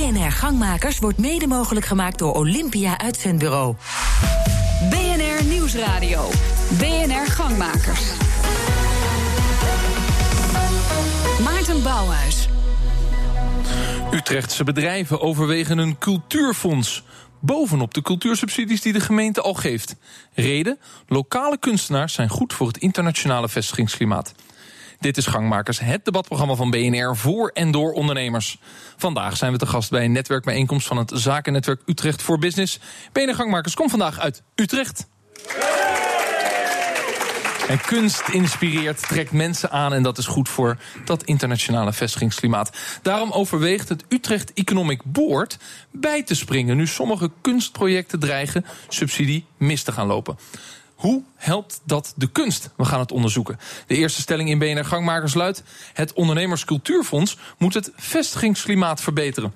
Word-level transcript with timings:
BNR 0.00 0.32
Gangmakers 0.32 0.98
wordt 0.98 1.18
mede 1.18 1.46
mogelijk 1.46 1.86
gemaakt 1.86 2.18
door 2.18 2.34
Olympia 2.34 2.98
Uitzendbureau. 2.98 3.74
BNR 4.90 5.44
Nieuwsradio. 5.44 6.28
BNR 6.78 7.26
Gangmakers. 7.26 8.02
Maarten 11.42 11.82
Bouwhuis. 11.82 12.48
Utrechtse 14.12 14.64
bedrijven 14.64 15.20
overwegen 15.20 15.78
een 15.78 15.98
cultuurfonds. 15.98 17.02
Bovenop 17.40 17.94
de 17.94 18.02
cultuursubsidies 18.02 18.80
die 18.80 18.92
de 18.92 19.00
gemeente 19.00 19.40
al 19.40 19.54
geeft. 19.54 19.96
Reden: 20.34 20.78
lokale 21.06 21.58
kunstenaars 21.58 22.14
zijn 22.14 22.28
goed 22.28 22.52
voor 22.52 22.66
het 22.66 22.78
internationale 22.78 23.48
vestigingsklimaat. 23.48 24.34
Dit 25.00 25.16
is 25.16 25.26
Gangmakers, 25.26 25.78
het 25.78 26.04
debatprogramma 26.04 26.54
van 26.54 26.70
BNR 26.70 27.16
voor 27.16 27.50
en 27.54 27.70
door 27.70 27.92
ondernemers. 27.92 28.58
Vandaag 28.96 29.36
zijn 29.36 29.52
we 29.52 29.58
te 29.58 29.66
gast 29.66 29.90
bij 29.90 30.04
een 30.04 30.12
netwerkbijeenkomst 30.12 30.86
van 30.86 30.96
het 30.96 31.12
zakennetwerk 31.14 31.82
Utrecht 31.86 32.22
voor 32.22 32.38
Business. 32.38 32.78
BNR 33.12 33.34
Gangmakers 33.34 33.74
komt 33.74 33.90
vandaag 33.90 34.18
uit 34.18 34.42
Utrecht. 34.54 35.08
En 37.68 37.80
kunst 37.80 38.28
inspireert, 38.28 39.08
trekt 39.08 39.32
mensen 39.32 39.70
aan 39.70 39.92
en 39.92 40.02
dat 40.02 40.18
is 40.18 40.26
goed 40.26 40.48
voor 40.48 40.76
dat 41.04 41.24
internationale 41.24 41.92
vestigingsklimaat. 41.92 42.76
Daarom 43.02 43.30
overweegt 43.30 43.88
het 43.88 44.04
Utrecht 44.08 44.52
Economic 44.52 45.00
Board 45.04 45.58
bij 45.90 46.22
te 46.22 46.34
springen 46.34 46.76
nu 46.76 46.86
sommige 46.86 47.30
kunstprojecten 47.40 48.18
dreigen 48.18 48.64
subsidie 48.88 49.46
mis 49.56 49.82
te 49.82 49.92
gaan 49.92 50.06
lopen. 50.06 50.38
Hoe 51.00 51.22
helpt 51.36 51.80
dat 51.84 52.12
de 52.16 52.30
kunst? 52.30 52.70
We 52.76 52.84
gaan 52.84 53.00
het 53.00 53.12
onderzoeken. 53.12 53.58
De 53.86 53.94
eerste 53.94 54.20
stelling 54.20 54.48
in 54.48 54.58
BNR 54.58 54.84
Gangmakers 54.84 55.34
luidt: 55.34 55.62
het 55.92 56.12
Ondernemerscultuurfonds 56.12 57.36
moet 57.58 57.74
het 57.74 57.92
vestigingsklimaat 57.96 59.00
verbeteren. 59.00 59.54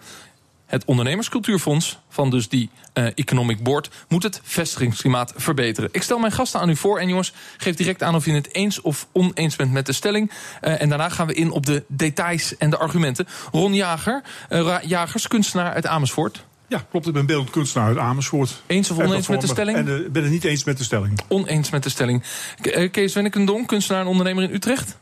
Het 0.67 0.85
Ondernemerscultuurfonds 0.85 1.99
van 2.09 2.31
dus 2.31 2.49
die 2.49 2.71
uh, 2.95 3.07
Economic 3.15 3.63
Board 3.63 3.91
moet 4.09 4.23
het 4.23 4.41
vestigingsklimaat 4.43 5.33
verbeteren. 5.37 5.89
Ik 5.93 6.03
stel 6.03 6.19
mijn 6.19 6.33
gasten 6.33 6.61
aan 6.61 6.69
u 6.69 6.77
voor 6.77 6.99
en 6.99 7.09
jongens, 7.09 7.33
geef 7.57 7.77
direct 7.77 8.03
aan 8.03 8.15
of 8.15 8.25
je 8.25 8.33
het 8.33 8.55
eens 8.55 8.81
of 8.81 9.07
oneens 9.13 9.57
bent 9.57 9.73
met 9.73 9.87
de 9.87 9.93
stelling. 9.93 10.31
Uh, 10.31 10.81
en 10.81 10.89
daarna 10.89 11.09
gaan 11.09 11.27
we 11.27 11.35
in 11.35 11.51
op 11.51 11.67
de 11.67 11.85
details 11.89 12.57
en 12.57 12.71
de 12.71 12.79
argumenten. 12.79 13.27
Ron 13.53 13.75
Jager, 13.75 14.23
uh, 14.51 14.77
Jagers, 14.83 15.29
kunstenaar 15.29 15.73
uit 15.73 15.87
Amersfoort. 15.87 16.45
Ja, 16.69 16.85
klopt. 16.91 17.07
Ik 17.07 17.13
ben 17.13 17.27
beeldend 17.27 17.51
kunstenaar 17.51 17.89
uit 17.89 17.99
Amersfoort. 17.99 18.63
Eens 18.67 18.91
of 18.91 18.99
oneens 18.99 19.29
met 19.29 19.41
de 19.41 19.47
stelling? 19.47 19.77
En 19.77 19.87
uh, 19.87 20.09
ben 20.11 20.23
het 20.23 20.33
niet 20.33 20.45
eens 20.45 20.65
met 20.65 20.79
de 20.79 20.85
stelling. 20.85 21.21
Oneens 21.29 21.71
met 21.71 21.83
de 21.83 21.89
stelling. 21.89 22.23
K 22.61 22.93
Kees 22.93 23.15
Wennekendong, 23.15 23.67
kunstenaar 23.67 24.01
en 24.01 24.07
ondernemer 24.07 24.43
in 24.43 24.55
Utrecht. 24.55 24.99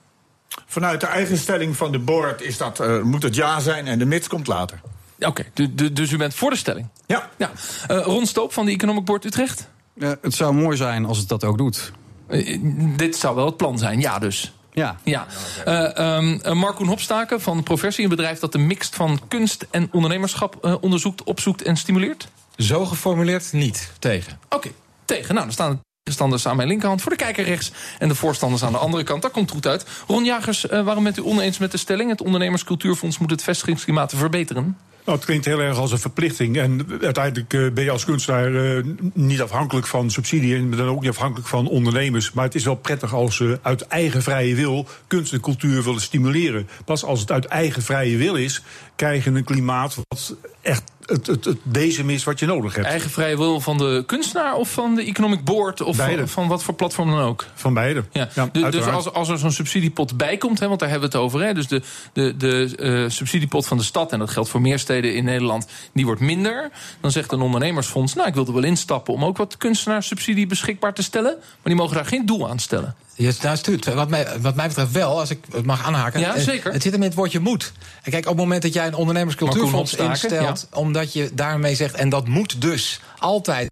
Vanuit 0.66 1.00
de 1.00 1.06
eigen 1.06 1.38
stelling 1.38 1.77
van 1.77 1.92
de 1.92 1.98
board 1.98 2.42
is 2.42 2.56
dat, 2.56 2.80
uh, 2.80 3.02
moet 3.02 3.22
het 3.22 3.34
ja 3.34 3.60
zijn 3.60 3.86
en 3.86 3.98
de 3.98 4.04
mits 4.04 4.28
komt 4.28 4.46
later. 4.46 4.80
Oké, 5.19 5.44
okay, 5.52 5.92
dus 5.92 6.12
u 6.12 6.16
bent 6.16 6.34
voor 6.34 6.50
de 6.50 6.56
stelling? 6.56 6.88
Ja. 7.06 7.30
ja. 7.38 7.50
Uh, 7.91 8.02
Ron 8.02 8.26
Stoop 8.26 8.52
van 8.52 8.66
de 8.66 8.72
Economic 8.72 9.04
Board 9.04 9.24
Utrecht? 9.24 9.69
Ja, 9.94 10.16
het 10.22 10.34
zou 10.34 10.54
mooi 10.54 10.76
zijn 10.76 11.04
als 11.04 11.19
het 11.19 11.28
dat 11.28 11.44
ook 11.44 11.58
doet. 11.58 11.92
Uh, 12.28 12.58
dit 12.97 13.16
zou 13.16 13.34
wel 13.34 13.47
het 13.47 13.56
plan 13.56 13.78
zijn, 13.78 14.00
ja 14.00 14.19
dus. 14.19 14.52
Ja. 14.73 14.97
ja. 15.03 15.27
Uh, 15.67 16.17
um, 16.17 16.59
Markoen 16.59 16.87
Hopstaken 16.87 17.41
van 17.41 17.62
Professie, 17.62 18.05
een 18.05 18.11
bedrijf 18.11 18.39
dat 18.39 18.53
de 18.53 18.59
mix 18.59 18.89
van 18.89 19.20
kunst 19.28 19.67
en 19.70 19.89
ondernemerschap 19.92 20.59
uh, 20.62 20.75
onderzoekt, 20.81 21.23
opzoekt 21.23 21.62
en 21.62 21.77
stimuleert? 21.77 22.28
Zo 22.56 22.84
geformuleerd 22.84 23.53
niet. 23.53 23.93
Tegen. 23.98 24.39
Oké, 24.45 24.56
okay. 24.56 24.73
tegen. 25.05 25.34
Nou, 25.34 25.47
dan 25.47 25.55
staan 25.55 25.70
de 25.70 25.78
tegenstanders 26.03 26.47
aan 26.47 26.56
mijn 26.56 26.69
linkerhand, 26.69 27.03
voor 27.03 27.11
de 27.11 27.17
kijker 27.17 27.45
rechts 27.45 27.73
en 27.98 28.09
de 28.09 28.15
voorstanders 28.15 28.62
aan 28.62 28.73
de 28.73 28.78
andere 28.78 29.05
kant. 29.05 29.23
Dat 29.23 29.31
komt 29.31 29.50
goed 29.50 29.67
uit. 29.67 29.87
Ron 30.06 30.25
Jagers, 30.25 30.65
uh, 30.65 30.84
waarom 30.84 31.05
bent 31.05 31.19
u 31.19 31.23
oneens 31.23 31.59
met 31.59 31.70
de 31.70 31.78
stelling? 31.78 32.11
Het 32.11 32.20
Ondernemerscultuurfonds 32.20 33.19
moet 33.19 33.31
het 33.31 33.43
vestigingsklimaat 33.43 34.12
verbeteren? 34.17 34.77
Nou, 35.05 35.17
het 35.17 35.27
klinkt 35.27 35.45
heel 35.45 35.61
erg 35.61 35.78
als 35.78 35.92
een 35.92 35.98
verplichting. 35.98 36.56
En 36.56 36.86
uiteindelijk 37.00 37.53
uh, 37.53 37.72
ben 37.72 37.84
je 37.84 37.91
als 37.91 38.05
kunstenaar 38.05 38.50
uh, 38.50 38.84
niet 39.12 39.42
afhankelijk 39.42 39.86
van 39.86 40.11
subsidie. 40.11 40.56
En 40.56 40.70
dan 40.70 40.89
ook 40.89 41.00
niet 41.00 41.11
afhankelijk 41.11 41.48
van 41.48 41.69
ondernemers. 41.69 42.33
Maar 42.33 42.44
het 42.44 42.55
is 42.55 42.64
wel 42.64 42.75
prettig 42.75 43.15
als 43.15 43.37
ze 43.37 43.59
uit 43.62 43.87
eigen 43.87 44.22
vrije 44.22 44.54
wil 44.54 44.87
kunst 45.06 45.32
en 45.32 45.41
cultuur 45.41 45.82
willen 45.82 46.00
stimuleren. 46.00 46.69
Pas 46.84 47.04
als 47.04 47.21
het 47.21 47.31
uit 47.31 47.44
eigen 47.44 47.82
vrije 47.82 48.16
wil 48.16 48.34
is, 48.34 48.62
krijg 48.97 49.25
je 49.25 49.31
een 49.31 49.44
klimaat 49.44 49.94
wat 49.94 50.37
echt 50.60 50.82
het, 51.12 51.27
het, 51.27 51.45
het 51.45 51.59
bezem 51.62 52.11
is 52.11 52.25
wat 52.25 52.39
je 52.39 52.47
nodig 52.47 52.75
hebt. 52.75 52.87
Eigen 52.87 53.11
vrije 53.11 53.37
wil 53.37 53.61
van 53.61 53.78
de 53.78 54.03
kunstenaar 54.06 54.55
of 54.55 54.73
van 54.73 54.95
de 54.95 55.05
Economic 55.05 55.45
Board? 55.45 55.81
Of 55.81 55.97
van, 55.97 56.28
van, 56.28 56.49
wat 56.49 56.62
voor 56.62 56.75
platform 56.75 57.11
dan 57.11 57.21
ook? 57.21 57.47
Van 57.55 57.75
beide. 57.75 58.05
Ja. 58.12 58.28
ja 58.34 58.49
dus, 58.53 58.71
dus 58.71 58.87
als, 58.87 59.12
als 59.12 59.28
er 59.28 59.39
zo'n 59.39 59.53
subsidiepot 59.53 60.17
bij 60.17 60.37
komt, 60.37 60.61
hè, 60.61 60.69
want 60.69 60.81
daar 60.81 60.89
hebben 60.89 61.11
we 61.11 61.17
het 61.17 61.25
over. 61.25 61.43
Hè, 61.43 61.55
dus 61.55 61.69
de, 61.69 61.83
de, 62.12 62.37
de 62.37 62.77
uh, 62.78 63.11
subsidiepot 63.11 63.67
van 63.67 63.77
de 63.77 63.84
stad, 63.84 64.12
en 64.12 64.19
dat 64.19 64.31
geldt 64.31 64.49
voor 64.49 64.61
meer 64.61 64.78
steden 64.78 65.15
in 65.15 65.25
Nederland, 65.25 65.67
die 65.93 66.05
wordt 66.05 66.21
minder. 66.21 66.71
Dan 67.00 67.11
zegt 67.11 67.33
een 67.33 67.41
ondernemersfonds, 67.41 68.15
nou 68.15 68.29
ik 68.29 68.34
wil 68.34 68.47
er 68.47 68.53
wel 68.53 68.65
instappen 68.65 69.15
om 69.15 69.25
ook 69.25 69.37
wat 69.37 69.56
kunstenaarssubsidie 69.56 70.47
beschikbaar 70.47 70.94
te 70.94 71.03
stellen. 71.03 71.34
Maar 71.39 71.59
die 71.62 71.75
mogen 71.75 71.94
daar 71.94 72.06
geen 72.06 72.27
doel 72.27 72.49
aan 72.49 72.59
stellen. 72.59 72.94
Ja, 73.15 73.33
nou, 73.43 73.56
stuurt. 73.56 73.95
Wat 73.95 74.09
mij, 74.09 74.41
wat 74.41 74.55
mij 74.55 74.69
betreft 74.69 74.93
wel, 74.93 75.19
als 75.19 75.31
ik 75.31 75.45
het 75.53 75.67
mag 75.67 75.84
aanhaken. 75.84 76.21
Ja, 76.21 76.39
zeker. 76.39 76.73
Het 76.73 76.83
zit 76.83 76.93
hem 76.93 77.03
in 77.03 77.09
het 77.09 77.17
woordje 77.17 77.41
moet. 77.41 77.73
En 78.03 78.11
kijk, 78.11 78.23
op 78.23 78.31
het 78.31 78.41
moment 78.41 78.62
dat 78.62 78.73
jij 78.73 78.87
een 78.87 78.95
ondernemerscultuurfonds 78.95 79.95
instelt, 79.95 80.69
ja. 80.71 80.78
omdat 80.78 81.12
je 81.12 81.31
daarmee 81.34 81.75
zegt, 81.75 81.95
en 81.95 82.09
dat 82.09 82.28
moet 82.28 82.61
dus 82.61 83.00
altijd 83.19 83.71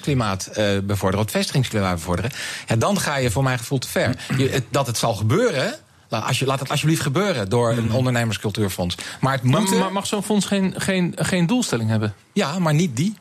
klimaat 0.00 0.48
uh, 0.50 0.78
bevorderen, 0.78 1.24
het 1.24 1.34
vestigingsklimaat 1.34 1.94
bevorderen, 1.94 2.30
ja, 2.66 2.76
dan 2.76 3.00
ga 3.00 3.16
je 3.16 3.30
voor 3.30 3.42
mijn 3.42 3.58
gevoel 3.58 3.78
te 3.78 3.88
ver. 3.88 4.16
Je, 4.36 4.48
het, 4.48 4.64
dat 4.70 4.86
het 4.86 4.96
zal 4.96 5.14
gebeuren, 5.14 5.74
als 6.08 6.38
je, 6.38 6.46
laat 6.46 6.60
het 6.60 6.70
alsjeblieft 6.70 7.02
gebeuren 7.02 7.48
door 7.48 7.70
een 7.70 7.92
ondernemerscultuurfonds. 7.92 8.96
Maar, 9.20 9.32
het 9.32 9.42
moet 9.42 9.70
maar, 9.70 9.78
maar 9.78 9.92
mag 9.92 10.06
zo'n 10.06 10.22
fonds 10.22 10.46
geen, 10.46 10.74
geen, 10.76 11.12
geen 11.16 11.46
doelstelling 11.46 11.90
hebben? 11.90 12.14
Ja, 12.32 12.58
maar 12.58 12.74
niet 12.74 12.96
die. 12.96 13.16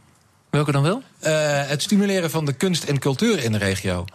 Welke 0.50 0.72
dan 0.72 0.84
wel? 0.84 1.04
Uh, 1.24 1.32
het 1.68 1.82
stimuleren 1.82 2.30
van 2.30 2.46
de 2.46 2.54
kunst 2.54 2.84
en 2.84 3.00
cultuur 3.00 3.44
in 3.44 3.52
de 3.52 3.58
regio. 3.58 4.06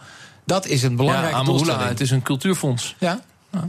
Dat 0.47 0.65
is 0.65 0.83
een 0.83 0.95
belangrijke 0.95 1.37
ja, 1.37 1.43
doelstelling. 1.43 1.87
Het 1.87 1.99
is 1.99 2.11
een 2.11 2.21
cultuurfonds. 2.21 2.95
Ja, 2.99 3.21
ja, 3.51 3.59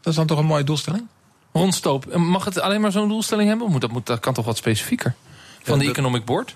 dat 0.00 0.12
is 0.12 0.14
dan 0.14 0.26
toch 0.26 0.38
een 0.38 0.46
mooie 0.46 0.64
doelstelling? 0.64 1.06
Rondstoop. 1.52 2.16
Mag 2.16 2.44
het 2.44 2.60
alleen 2.60 2.80
maar 2.80 2.92
zo'n 2.92 3.08
doelstelling 3.08 3.48
hebben? 3.48 3.70
Moet 3.70 3.80
dat, 3.80 3.90
moet, 3.90 4.06
dat 4.06 4.20
kan 4.20 4.34
toch 4.34 4.44
wat 4.44 4.56
specifieker? 4.56 5.14
Van 5.62 5.78
de 5.78 5.84
Economic 5.84 6.24
Board? 6.24 6.54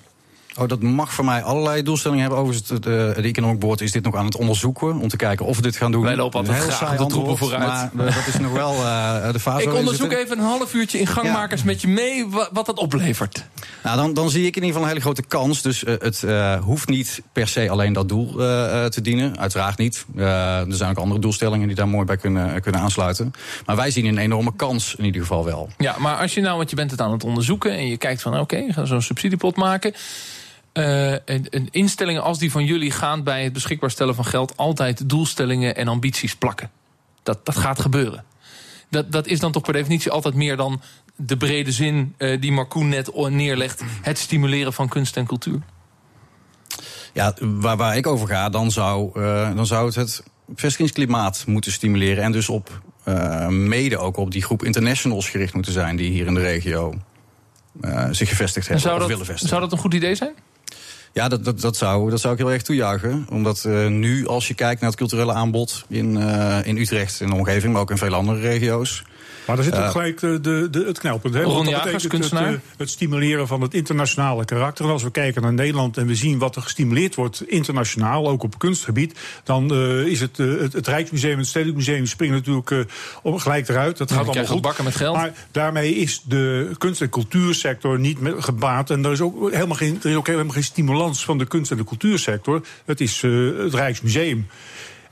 Oh, 0.58 0.68
dat 0.68 0.82
mag 0.82 1.12
voor 1.12 1.24
mij 1.24 1.42
allerlei 1.42 1.82
doelstellingen 1.82 2.22
hebben. 2.22 2.40
Overigens, 2.40 2.68
de, 2.68 2.78
de 2.80 3.22
Economic 3.22 3.58
Board 3.58 3.80
is 3.80 3.92
dit 3.92 4.04
nog 4.04 4.16
aan 4.16 4.24
het 4.24 4.36
onderzoeken... 4.36 4.98
om 4.98 5.08
te 5.08 5.16
kijken 5.16 5.46
of 5.46 5.56
we 5.56 5.62
dit 5.62 5.76
gaan 5.76 5.92
doen. 5.92 6.02
Wij 6.02 6.16
lopen 6.16 6.38
altijd 6.38 6.58
graag 6.58 6.96
de 6.96 7.06
troepen 7.06 7.36
vooruit. 7.36 7.92
Maar 7.92 8.04
dat 8.04 8.26
is 8.26 8.38
nog 8.38 8.52
wel 8.52 8.74
uh, 8.74 9.32
de 9.32 9.40
fase 9.40 9.66
Ik 9.66 9.74
onderzoek 9.74 10.12
even 10.12 10.38
een 10.38 10.44
half 10.44 10.74
uurtje 10.74 10.98
in 10.98 11.06
gangmakers 11.06 11.60
ja. 11.60 11.66
met 11.66 11.80
je 11.80 11.88
mee... 11.88 12.28
wat, 12.28 12.50
wat 12.52 12.66
dat 12.66 12.78
oplevert. 12.78 13.44
Nou, 13.82 13.96
dan, 13.96 14.14
dan 14.14 14.30
zie 14.30 14.46
ik 14.46 14.56
in 14.56 14.62
ieder 14.62 14.68
geval 14.68 14.82
een 14.82 14.88
hele 14.88 15.00
grote 15.00 15.22
kans. 15.22 15.62
Dus 15.62 15.84
uh, 15.84 15.94
het 15.98 16.22
uh, 16.24 16.54
hoeft 16.62 16.88
niet 16.88 17.22
per 17.32 17.48
se 17.48 17.70
alleen 17.70 17.92
dat 17.92 18.08
doel 18.08 18.32
te 18.88 19.00
dienen. 19.02 19.38
Uiteraard 19.38 19.78
niet. 19.78 20.06
er 20.16 20.66
zijn 20.68 20.90
ook 20.90 20.98
andere 20.98 21.20
doelstellingen 21.20 21.66
die 21.66 21.76
daar 21.76 21.88
mooi 21.88 22.04
bij 22.04 22.16
kunnen, 22.16 22.60
kunnen 22.60 22.80
aansluiten. 22.80 23.32
Maar 23.66 23.76
wij 23.76 23.90
zien 23.90 24.04
een 24.04 24.18
enorme 24.18 24.52
kans 24.56 24.94
in 24.94 25.04
ieder 25.04 25.20
geval 25.20 25.44
wel. 25.44 25.70
Ja, 25.78 25.96
maar 25.98 26.16
als 26.16 26.34
je 26.34 26.40
nou, 26.40 26.56
want 26.56 26.70
je 26.70 26.76
bent 26.76 26.90
het 26.90 27.00
aan 27.00 27.12
het 27.12 27.24
onderzoeken... 27.24 27.72
en 27.72 27.86
je 27.86 27.96
kijkt 27.96 28.22
van, 28.22 28.32
oké, 28.32 28.40
okay, 28.40 28.66
we 28.66 28.72
gaan 28.72 28.86
zo'n 28.86 29.02
subsidiepot 29.02 29.56
maken... 29.56 29.94
Uh, 30.72 31.12
en, 31.12 31.70
instellingen 31.70 32.22
als 32.22 32.38
die 32.38 32.50
van 32.50 32.64
jullie 32.64 32.90
gaan 32.90 33.22
bij 33.22 33.44
het 33.44 33.52
beschikbaar 33.52 33.90
stellen 33.90 34.14
van 34.14 34.24
geld 34.24 34.56
altijd 34.56 35.08
doelstellingen 35.08 35.76
en 35.76 35.88
ambities 35.88 36.36
plakken. 36.36 36.70
Dat, 37.22 37.46
dat 37.46 37.56
gaat 37.56 37.80
gebeuren. 37.80 38.24
Dat, 38.90 39.12
dat 39.12 39.26
is 39.26 39.40
dan 39.40 39.52
toch 39.52 39.62
per 39.62 39.72
definitie 39.72 40.10
altijd 40.10 40.34
meer 40.34 40.56
dan 40.56 40.80
de 41.16 41.36
brede 41.36 41.72
zin 41.72 42.14
uh, 42.18 42.40
die 42.40 42.52
Marcoen 42.52 42.88
net 42.88 43.10
neerlegt: 43.14 43.82
het 44.02 44.18
stimuleren 44.18 44.72
van 44.72 44.88
kunst 44.88 45.16
en 45.16 45.26
cultuur. 45.26 45.60
Ja, 47.12 47.34
waar, 47.40 47.76
waar 47.76 47.96
ik 47.96 48.06
over 48.06 48.28
ga, 48.28 48.48
dan 48.48 48.70
zou, 48.70 49.20
uh, 49.20 49.56
dan 49.56 49.66
zou 49.66 49.86
het 49.86 49.94
het 49.94 50.22
vestigingsklimaat 50.54 51.44
moeten 51.46 51.72
stimuleren. 51.72 52.24
En 52.24 52.32
dus 52.32 52.48
op 52.48 52.82
mede 53.48 53.98
ook 53.98 54.16
op 54.16 54.30
die 54.30 54.42
groep 54.42 54.64
internationals 54.64 55.28
gericht 55.28 55.54
moeten 55.54 55.72
zijn 55.72 55.96
die 55.96 56.10
hier 56.10 56.26
in 56.26 56.34
de 56.34 56.40
regio 56.40 56.94
zich 58.10 58.28
gevestigd 58.28 58.68
hebben 58.68 58.92
of 58.92 58.98
dat, 58.98 59.08
willen 59.08 59.26
vestigen. 59.26 59.48
Zou 59.48 59.60
dat 59.60 59.72
een 59.72 59.78
goed 59.78 59.94
idee 59.94 60.14
zijn? 60.14 60.34
Ja, 61.12 61.28
dat, 61.28 61.44
dat, 61.44 61.60
dat, 61.60 61.76
zou, 61.76 62.10
dat 62.10 62.20
zou 62.20 62.32
ik 62.32 62.38
heel 62.38 62.52
erg 62.52 62.62
toejuichen. 62.62 63.26
Omdat 63.30 63.64
uh, 63.66 63.86
nu, 63.86 64.26
als 64.26 64.48
je 64.48 64.54
kijkt 64.54 64.80
naar 64.80 64.90
het 64.90 64.98
culturele 64.98 65.32
aanbod 65.32 65.84
in, 65.88 66.16
uh, 66.16 66.58
in 66.62 66.76
Utrecht 66.76 67.20
en 67.20 67.26
de 67.26 67.34
omgeving, 67.34 67.72
maar 67.72 67.82
ook 67.82 67.90
in 67.90 67.98
veel 67.98 68.14
andere 68.14 68.40
regio's. 68.40 69.04
Maar 69.46 69.56
daar 69.56 69.64
zit 69.64 69.74
ook 69.74 69.80
uh, 69.80 69.90
gelijk 69.90 70.20
de, 70.20 70.40
de, 70.40 70.68
de, 70.70 70.84
het 70.84 70.98
knelpunt. 70.98 71.34
Hè? 71.34 71.42
Ron 71.42 71.64
dat 71.64 71.74
Jagers, 71.74 72.02
betekent 72.02 72.30
het, 72.30 72.40
het, 72.40 72.60
het, 72.76 72.90
stimuleren 72.90 73.46
van 73.46 73.60
het 73.60 73.74
internationale 73.74 74.44
karakter. 74.44 74.84
En 74.84 74.90
als 74.90 75.02
we 75.02 75.10
kijken 75.10 75.42
naar 75.42 75.52
Nederland 75.52 75.96
en 75.96 76.06
we 76.06 76.14
zien 76.14 76.38
wat 76.38 76.56
er 76.56 76.62
gestimuleerd 76.62 77.14
wordt 77.14 77.48
internationaal, 77.48 78.28
ook 78.28 78.42
op 78.42 78.58
kunstgebied, 78.58 79.18
dan 79.44 79.72
uh, 79.72 80.06
is 80.06 80.20
het, 80.20 80.38
uh, 80.38 80.60
het, 80.60 80.72
het 80.72 80.86
Rijksmuseum 80.86 81.32
en 81.32 81.38
het 81.38 81.46
Stedelijk 81.46 81.76
Museum 81.76 82.06
springen 82.06 82.36
natuurlijk 82.36 82.70
uh, 82.70 82.80
op, 83.22 83.38
gelijk 83.38 83.68
eruit. 83.68 83.96
Dat 83.96 84.08
ja, 84.08 84.16
gaat 84.16 84.26
allemaal 84.26 84.46
goed. 84.46 84.62
bakken 84.62 84.84
met 84.84 84.96
geld. 84.96 85.16
Maar 85.16 85.32
daarmee 85.50 85.94
is 85.94 86.22
de 86.24 86.70
kunst- 86.78 87.00
en 87.00 87.08
cultuursector 87.08 87.98
niet 87.98 88.18
gebaat. 88.38 88.90
En 88.90 89.04
er 89.04 89.12
is 89.12 89.20
ook 89.20 89.50
helemaal 89.50 89.76
geen, 89.76 89.98
er 90.02 90.10
is 90.10 90.16
ook 90.16 90.26
helemaal 90.26 90.52
geen 90.52 90.64
stimulans 90.64 91.24
van 91.24 91.38
de 91.38 91.46
kunst- 91.46 91.70
en 91.70 91.76
de 91.76 91.84
cultuursector. 91.84 92.62
Het 92.84 93.00
is 93.00 93.22
het 93.22 93.74
Rijksmuseum. 93.74 94.46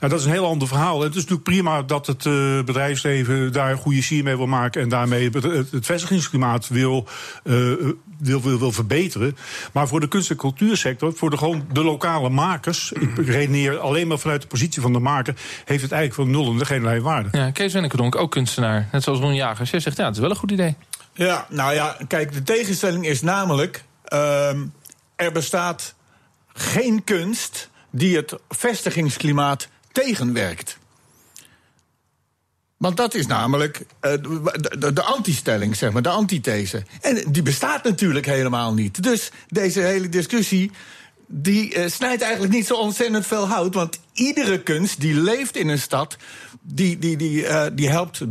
Nou, 0.01 0.13
dat 0.13 0.21
is 0.21 0.25
een 0.25 0.31
heel 0.31 0.45
ander 0.45 0.67
verhaal. 0.67 1.01
Het 1.01 1.09
is 1.09 1.21
natuurlijk 1.21 1.43
prima 1.43 1.81
dat 1.81 2.07
het 2.07 2.25
uh, 2.25 2.63
bedrijfsleven 2.63 3.51
daar 3.51 3.71
een 3.71 3.77
goede 3.77 4.01
sier 4.01 4.23
mee 4.23 4.37
wil 4.37 4.47
maken 4.47 4.81
en 4.81 4.89
daarmee 4.89 5.29
het, 5.29 5.71
het 5.71 5.85
vestigingsklimaat 5.85 6.67
wil, 6.67 7.07
uh, 7.43 7.73
wil, 8.17 8.41
wil, 8.41 8.59
wil 8.59 8.71
verbeteren. 8.71 9.37
Maar 9.71 9.87
voor 9.87 9.99
de 9.99 10.07
kunst- 10.07 10.29
en 10.29 10.35
cultuursector, 10.35 11.13
voor 11.13 11.29
de, 11.29 11.37
gewoon 11.37 11.65
de 11.73 11.83
lokale 11.83 12.29
makers, 12.29 12.91
ik 12.91 13.17
redeneer 13.17 13.77
alleen 13.77 14.07
maar 14.07 14.19
vanuit 14.19 14.41
de 14.41 14.47
positie 14.47 14.81
van 14.81 14.93
de 14.93 14.99
maker, 14.99 15.35
heeft 15.65 15.81
het 15.81 15.91
eigenlijk 15.91 16.13
van 16.13 16.41
nul 16.41 16.59
en 16.59 16.65
geen 16.65 17.01
waarde. 17.01 17.29
Ja, 17.31 17.51
Kees 17.51 17.73
Wennekedonk, 17.73 18.15
ook 18.15 18.31
kunstenaar, 18.31 18.89
net 18.91 19.03
zoals 19.03 19.19
Ron 19.19 19.35
Jagers. 19.35 19.69
Jij 19.69 19.79
zegt 19.79 19.97
ja, 19.97 20.05
het 20.05 20.15
is 20.15 20.21
wel 20.21 20.29
een 20.29 20.35
goed 20.35 20.51
idee. 20.51 20.75
Ja, 21.13 21.45
nou 21.49 21.73
ja, 21.73 21.97
kijk, 22.07 22.33
de 22.33 22.43
tegenstelling 22.43 23.07
is 23.07 23.21
namelijk. 23.21 23.83
Uh, 24.13 24.49
er 25.15 25.31
bestaat 25.31 25.95
geen 26.53 27.03
kunst 27.03 27.69
die 27.91 28.15
het 28.15 28.35
vestigingsklimaat 28.49 29.69
tegenwerkt. 29.91 30.77
Want 32.77 32.97
dat 32.97 33.13
is 33.13 33.27
namelijk 33.27 33.77
uh, 33.79 33.85
de, 34.01 34.77
de, 34.79 34.93
de 34.93 35.01
antistelling, 35.03 35.75
zeg 35.75 35.91
maar, 35.91 36.01
de 36.01 36.09
antithese. 36.09 36.83
En 37.01 37.23
die 37.31 37.41
bestaat 37.41 37.83
natuurlijk 37.83 38.25
helemaal 38.25 38.73
niet. 38.73 39.03
Dus 39.03 39.31
deze 39.47 39.79
hele 39.79 40.09
discussie 40.09 40.71
die 41.27 41.75
uh, 41.75 41.87
snijdt 41.87 42.21
eigenlijk 42.21 42.53
niet 42.53 42.65
zo 42.65 42.73
ontzettend 42.73 43.25
veel 43.25 43.47
hout. 43.47 43.73
Want 43.73 43.99
iedere 44.21 44.59
kunst 44.59 45.01
die 45.01 45.13
leeft 45.13 45.57
in 45.57 45.67
een 45.67 45.79
stad 45.79 46.17
die, 46.63 46.99
die, 46.99 47.17
die, 47.17 47.41
uh, 47.41 47.63
die 47.73 47.89
helpt, 47.89 48.21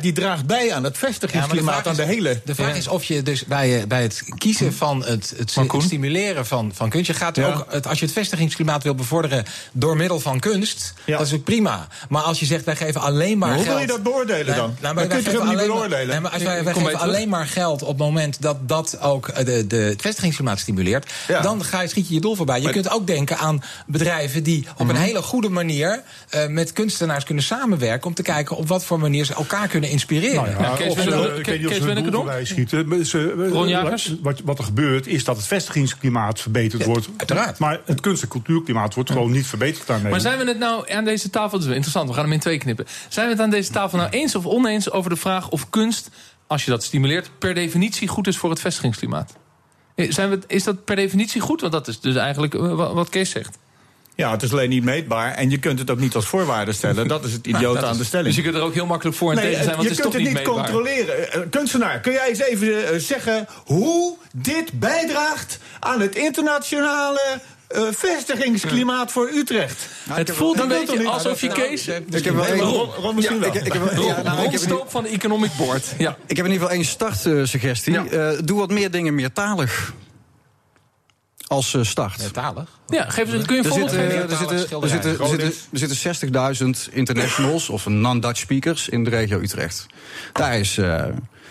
die 0.00 0.12
draagt 0.12 0.46
bij 0.46 0.72
aan 0.72 0.84
het 0.84 0.98
vestigingsklimaat, 0.98 1.84
ja, 1.84 1.90
aan 1.90 1.96
de 1.96 2.02
hele. 2.02 2.40
De 2.44 2.54
vraag 2.54 2.76
is 2.76 2.88
of 2.88 3.04
je 3.04 3.22
dus 3.22 3.44
bij, 3.44 3.86
bij 3.86 4.02
het 4.02 4.22
kiezen 4.38 4.74
van 4.74 5.04
het, 5.04 5.34
het 5.36 5.58
stimuleren 5.78 6.46
van, 6.46 6.70
van 6.74 6.88
kunst. 6.88 7.06
Je 7.06 7.14
gaat 7.14 7.36
ja. 7.36 7.46
ook, 7.46 7.66
het, 7.68 7.86
als 7.86 7.98
je 7.98 8.04
het 8.04 8.14
vestigingsklimaat 8.14 8.82
wil 8.82 8.94
bevorderen 8.94 9.44
door 9.72 9.96
middel 9.96 10.20
van 10.20 10.40
kunst, 10.40 10.94
dat 11.06 11.20
is 11.20 11.32
ook 11.32 11.44
prima. 11.44 11.88
Maar 12.08 12.22
als 12.22 12.40
je 12.40 12.46
zegt, 12.46 12.64
wij 12.64 12.76
geven 12.76 13.00
alleen 13.00 13.38
maar. 13.38 13.54
hoe 13.54 13.64
geld, 13.64 13.68
wil 13.72 13.80
je 13.80 13.86
dat 13.86 14.02
beoordelen 14.02 14.56
dan? 14.56 14.76
Nou, 14.80 14.94
wij, 14.94 15.08
wij 15.08 15.22
geven 15.22 15.48
niet 15.48 15.66
beoordelen. 15.66 16.08
Nee, 16.08 16.20
maar 16.20 16.30
als 16.30 16.42
wij, 16.42 16.64
wij 16.64 16.72
geven 16.72 16.98
alleen 16.98 17.28
maar 17.28 17.46
geld 17.46 17.82
op 17.82 17.88
het 17.88 17.98
moment 17.98 18.42
dat 18.42 18.68
dat 18.68 19.00
ook 19.00 19.44
de, 19.44 19.66
de, 19.66 19.76
het 19.76 20.00
vestigingsklimaat 20.00 20.58
stimuleert, 20.58 21.12
dan 21.42 21.64
ga 21.64 21.80
je, 21.80 21.88
schiet 21.88 22.08
je 22.08 22.14
je 22.14 22.20
doel 22.20 22.34
voorbij. 22.34 22.56
Je 22.56 22.62
maar, 22.62 22.72
kunt 22.72 22.90
ook 22.90 23.06
denken 23.06 23.38
aan 23.38 23.62
bedrijven 23.86 24.42
die 24.42 24.66
op 24.76 24.88
een 24.88 24.96
hele 24.96 25.22
goede 25.22 25.37
manier 25.46 26.02
uh, 26.34 26.46
met 26.46 26.72
kunstenaars 26.72 27.24
kunnen 27.24 27.44
samenwerken 27.44 28.06
om 28.06 28.14
te 28.14 28.22
kijken 28.22 28.56
op 28.56 28.68
wat 28.68 28.84
voor 28.84 28.98
manier 28.98 29.24
ze 29.24 29.34
elkaar 29.34 29.68
kunnen 29.68 29.90
inspireren. 29.90 30.34
Nou 30.34 30.50
ja, 30.50 30.60
ja, 30.60 30.76
Kees, 30.76 30.92
of 30.92 31.00
ze, 31.00 32.40
schieten. 32.44 33.06
Ze, 33.06 34.18
wat, 34.22 34.40
wat 34.44 34.58
er 34.58 34.64
gebeurt 34.64 35.06
is 35.06 35.24
dat 35.24 35.36
het 35.36 35.46
vestigingsklimaat 35.46 36.40
verbeterd 36.40 36.82
ja, 36.82 36.88
wordt. 36.88 37.08
Uiteraard. 37.16 37.58
Maar 37.58 37.80
het 37.84 38.00
kunst- 38.00 38.22
en 38.22 38.28
cultuurklimaat 38.28 38.94
wordt 38.94 39.10
gewoon 39.10 39.30
niet 39.30 39.46
verbeterd 39.46 39.86
daarmee. 39.86 40.10
Maar 40.10 40.20
zijn 40.20 40.38
we 40.38 40.44
het 40.44 40.58
nou 40.58 40.90
aan 40.92 41.04
deze 41.04 41.30
tafel, 41.30 41.58
dat 41.58 41.68
is 41.68 41.74
interessant, 41.74 42.08
we 42.08 42.14
gaan 42.14 42.24
hem 42.24 42.32
in 42.32 42.40
twee 42.40 42.58
knippen. 42.58 42.86
Zijn 43.08 43.26
we 43.26 43.32
het 43.32 43.42
aan 43.42 43.50
deze 43.50 43.70
tafel 43.70 43.98
nou 43.98 44.10
eens 44.10 44.34
of 44.34 44.46
oneens 44.46 44.90
over 44.90 45.10
de 45.10 45.16
vraag 45.16 45.50
of 45.50 45.70
kunst, 45.70 46.10
als 46.46 46.64
je 46.64 46.70
dat 46.70 46.84
stimuleert, 46.84 47.30
per 47.38 47.54
definitie 47.54 48.08
goed 48.08 48.26
is 48.26 48.36
voor 48.36 48.50
het 48.50 48.60
vestigingsklimaat? 48.60 49.34
Zijn 49.96 50.30
we, 50.30 50.38
is 50.46 50.64
dat 50.64 50.84
per 50.84 50.96
definitie 50.96 51.40
goed? 51.40 51.60
Want 51.60 51.72
dat 51.72 51.88
is 51.88 52.00
dus 52.00 52.14
eigenlijk 52.14 52.54
wat 52.76 53.08
Kees 53.08 53.30
zegt. 53.30 53.58
Ja, 54.18 54.30
het 54.30 54.42
is 54.42 54.52
alleen 54.52 54.68
niet 54.68 54.84
meetbaar. 54.84 55.34
En 55.34 55.50
je 55.50 55.58
kunt 55.58 55.78
het 55.78 55.90
ook 55.90 55.98
niet 55.98 56.14
als 56.14 56.26
voorwaarde 56.26 56.72
stellen. 56.72 57.08
Dat 57.08 57.24
is 57.24 57.32
het 57.32 57.46
idioot 57.46 57.84
aan 57.84 57.96
de 57.96 58.04
stelling. 58.04 58.26
Dus 58.26 58.36
je 58.36 58.42
kunt 58.42 58.54
er 58.54 58.60
ook 58.60 58.74
heel 58.74 58.86
makkelijk 58.86 59.16
voor 59.16 59.30
en 59.30 59.36
nee, 59.36 59.46
tegen 59.46 59.64
zijn, 59.64 59.76
want 59.76 59.88
het 59.88 59.98
is 59.98 60.04
toch 60.04 60.16
niet 60.16 60.32
meetbaar. 60.32 60.42
Je 60.42 60.50
kunt 60.50 60.66
het 60.66 60.84
niet 60.84 61.04
controleren. 61.06 61.44
Uh, 61.44 61.50
kunstenaar, 61.50 62.00
kun 62.00 62.12
jij 62.12 62.28
eens 62.28 62.38
even 62.38 62.66
uh, 62.68 62.86
zeggen 62.96 63.46
hoe 63.64 64.16
dit 64.32 64.72
bijdraagt 64.72 65.58
aan 65.80 66.00
het 66.00 66.16
internationale 66.16 67.20
uh, 67.76 67.82
vestigingsklimaat 67.90 69.12
voor 69.12 69.28
Utrecht. 69.28 69.88
Nou, 70.04 70.18
het 70.18 70.30
voelt 70.30 70.60
een 70.60 70.68
beetje 70.68 71.08
alsof 71.08 71.40
je 71.40 71.48
Kees... 71.48 71.88
Ik 71.88 72.24
heb 72.24 72.34
wel 72.34 72.94
Ron, 73.00 73.14
misschien 73.14 73.40
wel. 73.40 73.48
Ik, 73.54 73.72
heb, 73.72 73.92
ja, 73.96 74.22
nou, 74.22 74.58
Stoop 74.58 74.90
van 74.90 75.02
de 75.02 75.08
Economic 75.08 75.50
Board. 75.56 75.84
Ja. 75.98 76.16
Ik 76.26 76.36
heb 76.36 76.46
in 76.46 76.52
ieder 76.52 76.68
geval 76.68 76.70
één 76.70 76.84
startsuggestie. 76.84 77.92
Ja. 77.92 78.04
Uh, 78.10 78.38
doe 78.44 78.58
wat 78.58 78.70
meer 78.70 78.90
dingen 78.90 79.14
meertalig 79.14 79.92
als 81.48 81.74
uh, 81.74 81.82
start. 81.84 82.18
Meertalig? 82.18 82.68
Ja, 82.86 83.10
geef 83.10 83.32
eens, 83.32 83.44
kun 83.44 83.56
je 83.56 83.62
een 83.62 83.68
voorbeeld 83.68 83.90
geven? 83.90 84.30
Er 84.30 84.36
zitten, 84.36 84.56
er 84.56 84.88
zitten, 84.88 85.20
er 85.20 85.28
zitten, 85.28 85.52
er 85.72 85.78
zitten 85.78 86.76
60.000 86.88 86.92
internationals 86.92 87.68
of 87.68 87.86
non-Dutch 87.86 88.38
speakers 88.40 88.88
in 88.88 89.04
de 89.04 89.10
regio 89.10 89.38
Utrecht. 89.38 89.86
Daar 90.32 90.58
is... 90.58 90.80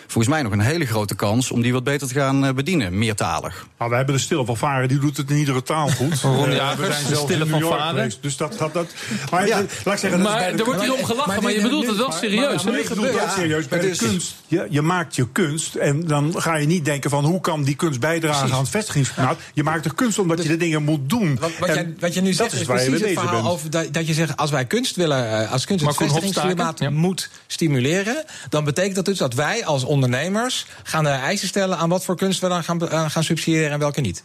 Volgens 0.08 0.34
mij 0.34 0.42
nog 0.42 0.52
een 0.52 0.60
hele 0.60 0.86
grote 0.86 1.16
kans 1.16 1.52
om 1.52 1.62
die 1.62 1.74
wat 1.74 1.84
beter 1.84 2.08
te 2.08 2.14
gaan 2.14 2.46
uh, 2.46 2.52
bedienen, 2.52 2.98
meertalig. 2.98 3.68
Nou, 3.78 3.90
we 3.90 3.98
hebben 3.98 4.16
de 4.16 4.22
Stille 4.22 4.46
van 4.46 4.58
Varen, 4.58 4.88
die 4.88 5.00
doet 5.00 5.18
het 5.18 5.30
in 5.30 5.38
iedere 5.38 5.64
taal 5.64 5.88
goed. 5.88 6.22
Ron 6.22 6.52
uh, 6.52 6.72
we 6.72 6.86
zijn 6.86 7.06
zelf 7.06 7.24
Stille 7.24 7.46
van 7.46 7.62
Varen. 7.62 8.12
Dus 8.22 8.38
dat 8.38 8.56
gaat 8.56 8.74
dat. 8.74 8.88
Maar 9.32 9.48
ja. 9.48 9.58
laat 9.58 9.94
ik 9.94 10.00
zeggen, 10.00 10.22
maar, 10.22 10.42
er 10.42 10.66
wordt 10.66 10.82
hier 10.82 10.94
om 10.94 11.04
gelachen, 11.04 11.34
maar, 11.34 11.42
maar 11.42 11.54
je 11.54 11.62
bedoelt 11.62 11.88
het 11.88 11.98
wel 11.98 12.12
serieus. 12.12 12.64
Maar, 12.64 12.80
ik 12.80 12.90
bedoel 12.90 13.04
het 13.04 13.16
wel 13.16 13.30
serieus. 13.30 13.68
Bij 13.68 13.80
de 13.80 13.96
kunst, 13.98 14.36
je, 14.48 14.68
je 14.70 14.82
maakt 14.82 15.16
je 15.16 15.32
kunst 15.32 15.76
en 15.76 16.08
dan 16.08 16.34
ga 16.38 16.56
je 16.56 16.68
niet 16.68 16.86
denken 16.86 17.10
van 17.10 17.26
hoe 17.26 17.42
kan 17.42 17.64
die 17.64 17.76
kunst 17.76 18.00
bijdragen 18.00 18.38
Precies. 18.38 18.56
aan 18.56 18.62
het 18.62 18.70
vestigingsklimaat. 18.70 19.38
Je 19.54 19.64
maakt 19.64 19.84
de 19.84 19.94
kunst 19.94 20.20
omdat 20.20 20.44
je 20.44 20.50
de 20.50 20.58
dingen 20.58 20.84
moet 20.84 21.10
doen. 21.10 21.38
Wat, 21.40 21.52
wat, 21.60 21.70
jij, 21.70 21.94
wat 22.00 22.14
je 22.14 22.22
nu 22.22 22.34
zegt 22.34 22.54
is, 22.54 22.60
is 22.60 22.66
precies 22.66 23.02
het 23.02 23.10
verhaal 23.10 23.32
bent. 23.32 23.48
over 23.48 23.70
dat, 23.70 23.94
dat, 23.94 24.08
je 24.08 24.14
zegt 24.14 24.38
als 24.38 24.52
wij 24.52 24.66
kunst 24.66 24.96
willen, 24.96 25.50
als 25.50 25.66
kunst 25.66 25.86
het 25.86 25.96
vestigingsklimaat 25.96 26.80
ja. 26.80 26.90
moet 26.90 27.30
stimuleren, 27.48 28.24
dan 28.50 28.64
betekent 28.64 28.96
dat 28.96 29.06
dus 29.06 29.18
dat 29.18 29.34
wij 29.34 29.66
als 29.66 29.84
ondernemers 30.04 30.66
gaan 30.84 31.08
er 31.08 31.20
eisen 31.20 31.48
stellen 31.48 31.78
aan 31.78 31.90
wat 31.90 32.06
voor 32.06 32.16
kunst 32.16 32.42
we 32.42 32.48
dan 32.48 32.64
gaan, 32.64 32.84
uh, 32.84 33.10
gaan 33.10 33.24
subsidiëren 33.24 33.72
en 33.72 33.80
welke 33.80 34.02
niet. 34.02 34.24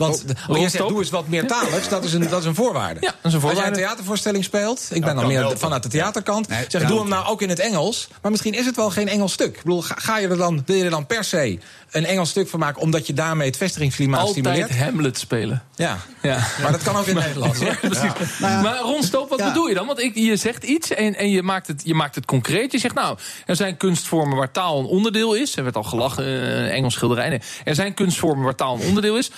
Want 0.00 0.24
oh, 0.48 0.58
je 0.58 0.68
zegt, 0.68 0.88
doe 0.88 0.98
eens 0.98 1.10
wat 1.10 1.28
meertaligs, 1.28 1.88
dat 1.88 2.04
is 2.04 2.12
een, 2.12 2.28
dat 2.28 2.40
is 2.40 2.46
een 2.46 2.54
voorwaarde. 2.54 3.00
Ja, 3.00 3.06
dat 3.06 3.16
is 3.22 3.32
een 3.32 3.40
voorwaarde. 3.40 3.48
Als 3.48 3.58
jij 3.58 3.82
een 3.82 3.88
theatervoorstelling 3.88 4.44
speelt, 4.44 4.88
ik 4.92 5.04
ben 5.04 5.16
dan 5.16 5.26
meer 5.26 5.38
helpen. 5.38 5.58
vanuit 5.58 5.82
de 5.82 5.88
theaterkant, 5.88 6.48
nee, 6.48 6.64
zeg, 6.68 6.84
doe 6.86 6.98
hem 6.98 7.08
nou 7.08 7.26
ook 7.26 7.42
in 7.42 7.48
het 7.48 7.58
Engels. 7.58 8.08
Maar 8.22 8.30
misschien 8.30 8.54
is 8.54 8.66
het 8.66 8.76
wel 8.76 8.90
geen 8.90 9.08
Engels 9.08 9.32
stuk. 9.32 9.56
Ik 9.56 9.62
bedoel, 9.62 9.82
ga, 9.82 9.94
ga 9.98 10.18
je 10.18 10.28
er 10.28 10.36
dan, 10.36 10.62
wil 10.66 10.76
je 10.76 10.84
er 10.84 10.90
dan 10.90 11.06
per 11.06 11.24
se 11.24 11.58
een 11.90 12.06
Engels 12.06 12.30
stuk 12.30 12.48
van 12.48 12.58
maken, 12.58 12.82
omdat 12.82 13.06
je 13.06 13.12
daarmee 13.12 13.46
het 13.46 13.56
vestigingsklimaat 13.56 14.20
Altijd 14.20 14.38
stimuleert? 14.38 14.70
Altijd 14.70 14.84
Hamlet 14.84 15.18
spelen. 15.18 15.62
Ja. 15.74 15.98
ja, 16.22 16.46
maar 16.62 16.72
dat 16.72 16.82
kan 16.82 16.96
ook 16.96 17.06
in 17.06 17.14
Nederland. 17.26 17.58
Ja, 17.70 17.74
precies. 17.80 18.02
Ja. 18.38 18.48
Ja. 18.48 18.60
Maar 18.60 18.78
Ron 18.78 19.02
Stoop, 19.02 19.28
wat 19.28 19.44
bedoel 19.44 19.68
je 19.68 19.74
dan? 19.74 19.86
Want 19.86 20.00
ik, 20.00 20.14
je 20.14 20.36
zegt 20.36 20.64
iets 20.64 20.90
en, 20.90 21.16
en 21.16 21.30
je, 21.30 21.42
maakt 21.42 21.66
het, 21.66 21.82
je 21.84 21.94
maakt 21.94 22.14
het 22.14 22.24
concreet. 22.24 22.72
Je 22.72 22.78
zegt, 22.78 22.94
nou, 22.94 23.18
er 23.46 23.56
zijn 23.56 23.76
kunstvormen 23.76 24.36
waar 24.36 24.50
taal 24.50 24.78
een 24.78 24.84
onderdeel 24.84 25.34
is. 25.34 25.56
Er 25.56 25.62
werd 25.62 25.76
al 25.76 25.82
gelachen, 25.82 26.24
uh, 26.24 26.72
Engels 26.72 26.94
schilderij. 26.94 27.28
Nee. 27.28 27.40
Er 27.64 27.74
zijn 27.74 27.94
kunstvormen 27.94 28.44
waar 28.44 28.54
taal 28.54 28.74
een 28.74 28.86
onderdeel 28.86 29.16
is. 29.16 29.30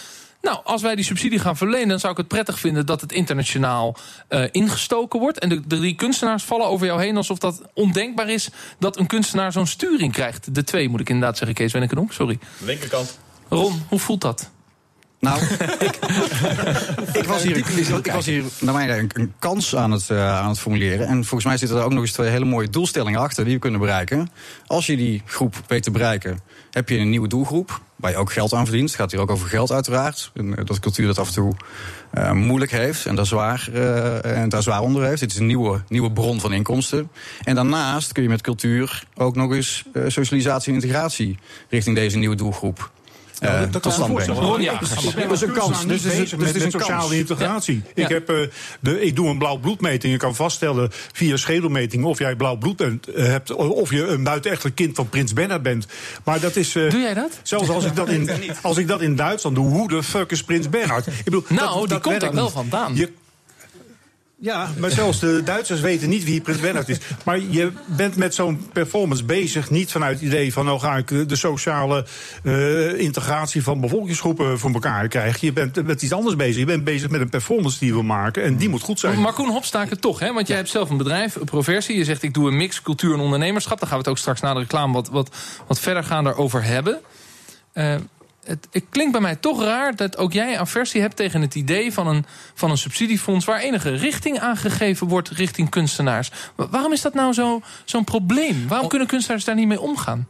Nou, 0.43 0.61
als 0.65 0.83
wij 0.83 0.95
die 0.95 1.05
subsidie 1.05 1.39
gaan 1.39 1.57
verlenen, 1.57 1.89
dan 1.89 2.01
zou 2.01 2.13
ik 2.13 2.19
het 2.19 2.29
prettig 2.29 2.59
vinden 2.59 2.87
dat 2.87 3.01
het 3.01 3.13
internationaal 3.13 3.97
uh, 4.29 4.45
ingestoken 4.51 5.21
wordt. 5.21 5.39
En 5.39 5.49
de, 5.49 5.67
de 5.67 5.79
drie 5.79 5.95
kunstenaars 5.95 6.43
vallen 6.43 6.67
over 6.67 6.87
jou 6.87 7.03
heen 7.03 7.17
alsof 7.17 7.39
dat 7.39 7.63
ondenkbaar 7.75 8.29
is 8.29 8.49
dat 8.79 8.99
een 8.99 9.07
kunstenaar 9.07 9.53
zo'n 9.53 9.67
sturing 9.67 10.13
krijgt. 10.13 10.55
De 10.55 10.65
twee, 10.65 10.89
moet 10.89 11.01
ik 11.01 11.09
inderdaad 11.09 11.37
zeggen, 11.37 11.57
Kees 11.57 11.73
Wennekenonk, 11.73 12.13
sorry. 12.13 12.39
Linkerkant. 12.59 13.19
Ron, 13.49 13.83
hoe 13.89 13.99
voelt 13.99 14.21
dat? 14.21 14.51
Nou, 15.23 15.43
ik, 15.89 15.99
ik, 17.13 17.25
was 17.25 17.43
hier, 17.43 17.57
ik, 17.57 18.13
was 18.13 18.27
hier 18.27 18.45
naar 18.61 18.75
mijn 18.75 18.91
een, 18.91 19.11
een 19.13 19.33
kans 19.39 19.77
aan 19.77 19.91
het, 19.91 20.09
uh, 20.09 20.39
aan 20.39 20.49
het 20.49 20.59
formuleren. 20.59 21.07
En 21.07 21.15
volgens 21.15 21.45
mij 21.45 21.57
zitten 21.57 21.79
er 21.79 21.85
ook 21.85 21.93
nog 21.93 22.01
eens 22.01 22.13
twee 22.13 22.31
hele 22.31 22.45
mooie 22.45 22.71
doelstellingen 22.71 23.21
achter 23.21 23.45
die 23.45 23.55
we 23.55 23.61
kunnen 23.61 23.81
bereiken. 23.81 24.31
Als 24.67 24.87
je 24.87 24.97
die 24.97 25.23
groep 25.25 25.55
weet 25.67 25.83
te 25.83 25.91
bereiken, 25.91 26.41
heb 26.71 26.89
je 26.89 26.99
een 26.99 27.11
nieuwe 27.11 27.29
doelgroep. 27.29 27.81
Waar 27.97 28.11
je 28.11 28.17
ook 28.17 28.33
geld 28.33 28.53
aan 28.53 28.65
verdient. 28.65 28.89
Het 28.89 28.99
gaat 28.99 29.11
hier 29.11 29.21
ook 29.21 29.31
over 29.31 29.49
geld 29.49 29.73
uiteraard. 29.73 30.31
En 30.35 30.55
dat 30.65 30.79
cultuur 30.79 31.07
dat 31.07 31.19
af 31.19 31.29
en 31.29 31.35
toe 31.35 31.53
uh, 32.15 32.33
moeilijk 32.33 32.71
heeft 32.71 33.07
en 33.07 33.15
daar, 33.15 33.27
zwaar, 33.27 33.69
uh, 33.73 34.25
en 34.25 34.49
daar 34.49 34.63
zwaar 34.63 34.81
onder 34.81 35.05
heeft. 35.05 35.21
Het 35.21 35.33
is 35.33 35.39
een 35.39 35.47
nieuwe, 35.47 35.83
nieuwe 35.89 36.13
bron 36.13 36.41
van 36.41 36.53
inkomsten. 36.53 37.11
En 37.45 37.55
daarnaast 37.55 38.13
kun 38.13 38.23
je 38.23 38.29
met 38.29 38.41
cultuur 38.41 39.05
ook 39.15 39.37
nog 39.37 39.53
eens 39.55 39.85
socialisatie 40.07 40.69
en 40.73 40.81
integratie 40.81 41.39
richting 41.69 41.97
deze 41.97 42.19
nieuwe 42.19 42.37
doelgroep 42.37 42.91
ja, 43.43 43.67
dat, 43.67 43.93
stand 43.93 44.15
brengen. 44.15 44.63
Ja, 44.63 44.79
dat 45.15 45.33
is 45.33 45.41
een 45.41 45.53
kans. 45.53 45.87
Dus 45.87 46.03
het 46.05 46.13
is, 46.13 46.31
dus 46.31 46.63
een 46.63 46.71
sociale 46.71 47.17
integratie. 47.17 47.83
Ja. 47.95 48.03
Ik, 48.03 48.09
heb, 48.09 48.31
uh, 48.31 48.37
de, 48.81 49.01
ik 49.01 49.17
doe 49.17 49.29
een 49.29 49.39
blauw 49.39 49.57
bloedmeting. 49.57 50.13
Je 50.13 50.19
kan 50.19 50.35
vaststellen 50.35 50.91
via 51.13 51.37
schedelmeting 51.37 52.05
of 52.05 52.19
jij 52.19 52.37
blauw 52.37 52.57
bloed 52.57 52.77
bent, 52.77 53.07
hebt. 53.15 53.55
Of 53.55 53.91
je 53.91 54.07
een 54.07 54.25
buitenechtelijk 54.25 54.77
kind 54.77 54.97
van 54.97 55.09
Prins 55.09 55.33
Bernhard 55.33 55.63
bent. 55.63 55.87
Maar 56.25 56.41
dat 56.41 56.57
is. 56.57 56.75
Uh, 56.75 56.91
doe 56.91 57.01
jij 57.01 57.15
dat? 57.15 57.41
Zelfs 57.43 57.69
als 57.69 57.85
ik 57.85 57.97
dat 57.97 58.09
in, 58.09 58.31
als 58.63 58.77
ik 58.77 58.89
dat 58.89 59.01
in 59.01 59.17
Duitsland 59.17 59.57
doe, 59.57 59.67
hoe 59.67 59.89
de 59.89 60.03
fuck 60.03 60.31
is 60.31 60.43
Prins 60.43 60.69
Bernhard? 60.69 61.07
Ik 61.07 61.25
bedoel, 61.25 61.45
nou, 61.49 61.79
dat, 61.79 61.89
die 61.89 61.99
komt 61.99 62.23
er 62.23 62.35
wel 62.35 62.51
vandaan. 62.51 62.95
Je, 62.97 63.13
ja, 64.43 64.69
maar 64.79 64.91
zelfs 64.91 65.21
de 65.21 65.43
Duitsers 65.45 65.81
weten 65.81 66.09
niet 66.09 66.25
wie 66.25 66.41
Prins 66.41 66.61
Bernhard 66.61 66.89
is. 66.89 66.99
Maar 67.25 67.39
je 67.39 67.73
bent 67.87 68.17
met 68.17 68.35
zo'n 68.35 68.67
performance 68.73 69.25
bezig, 69.25 69.71
niet 69.71 69.93
vanuit 69.93 70.15
het 70.15 70.29
idee 70.29 70.53
van 70.53 70.65
nou 70.65 70.79
ga 70.79 70.97
ik 70.97 71.29
de 71.29 71.37
sociale 71.37 72.07
uh, 72.43 72.99
integratie 73.01 73.63
van 73.63 73.81
bevolkingsgroepen 73.81 74.59
voor 74.59 74.73
elkaar 74.73 75.09
krijgen. 75.09 75.47
Je 75.47 75.53
bent 75.53 75.87
met 75.87 76.03
iets 76.03 76.13
anders 76.13 76.37
bezig. 76.37 76.57
Je 76.57 76.65
bent 76.65 76.85
bezig 76.85 77.11
met 77.11 77.21
een 77.21 77.29
performance 77.29 77.79
die 77.79 77.95
we 77.95 78.03
maken 78.03 78.43
en 78.43 78.57
die 78.57 78.69
moet 78.69 78.83
goed 78.83 78.99
zijn. 78.99 79.21
Maar 79.21 79.33
Koen 79.33 79.51
Hopstaken 79.51 80.01
toch, 80.01 80.19
hè? 80.19 80.33
Want 80.33 80.47
jij 80.47 80.57
hebt 80.57 80.71
zelf 80.71 80.91
een 80.91 80.97
bedrijf, 80.97 81.35
een 81.35 81.45
Proversie. 81.45 81.97
Je 81.97 82.05
zegt 82.05 82.23
ik 82.23 82.35
doe 82.35 82.49
een 82.49 82.57
mix 82.57 82.83
cultuur 82.83 83.15
en 83.15 83.21
ondernemerschap. 83.21 83.81
Daar 83.81 83.89
gaan 83.89 83.99
we 83.99 84.05
het 84.05 84.13
ook 84.13 84.19
straks 84.19 84.41
na 84.41 84.55
de 84.55 84.61
reclame 84.61 84.93
wat, 84.93 85.09
wat, 85.09 85.37
wat 85.67 85.81
verder 85.81 86.05
gaan 86.05 86.25
daarover 86.25 86.65
hebben. 86.65 87.01
Uh, 87.75 87.95
het, 88.45 88.69
het, 88.71 88.85
klinkt 88.91 89.13
bij 89.13 89.21
mij 89.21 89.37
toch 89.37 89.63
raar 89.63 89.97
dat 89.97 90.17
ook 90.17 90.33
jij 90.33 90.59
aversie 90.59 91.01
hebt 91.01 91.17
tegen 91.17 91.41
het 91.41 91.55
idee 91.55 91.93
van 91.93 92.07
een, 92.07 92.25
van 92.55 92.71
een 92.71 92.79
subsidiefonds 92.79 93.45
waar 93.45 93.61
enige 93.61 93.91
richting 93.91 94.39
aangegeven 94.39 95.07
wordt 95.07 95.29
richting 95.29 95.71
kunstenaars. 95.71 96.31
Waarom 96.57 96.93
is 96.93 97.01
dat 97.01 97.15
nou 97.15 97.61
zo'n 97.85 98.05
probleem? 98.05 98.69
Waarom 98.69 98.89
kunnen 98.89 99.09
kunstenaars 99.09 99.45
daar 99.45 99.55
niet 99.55 99.67
mee 99.67 99.81
omgaan? 99.81 100.27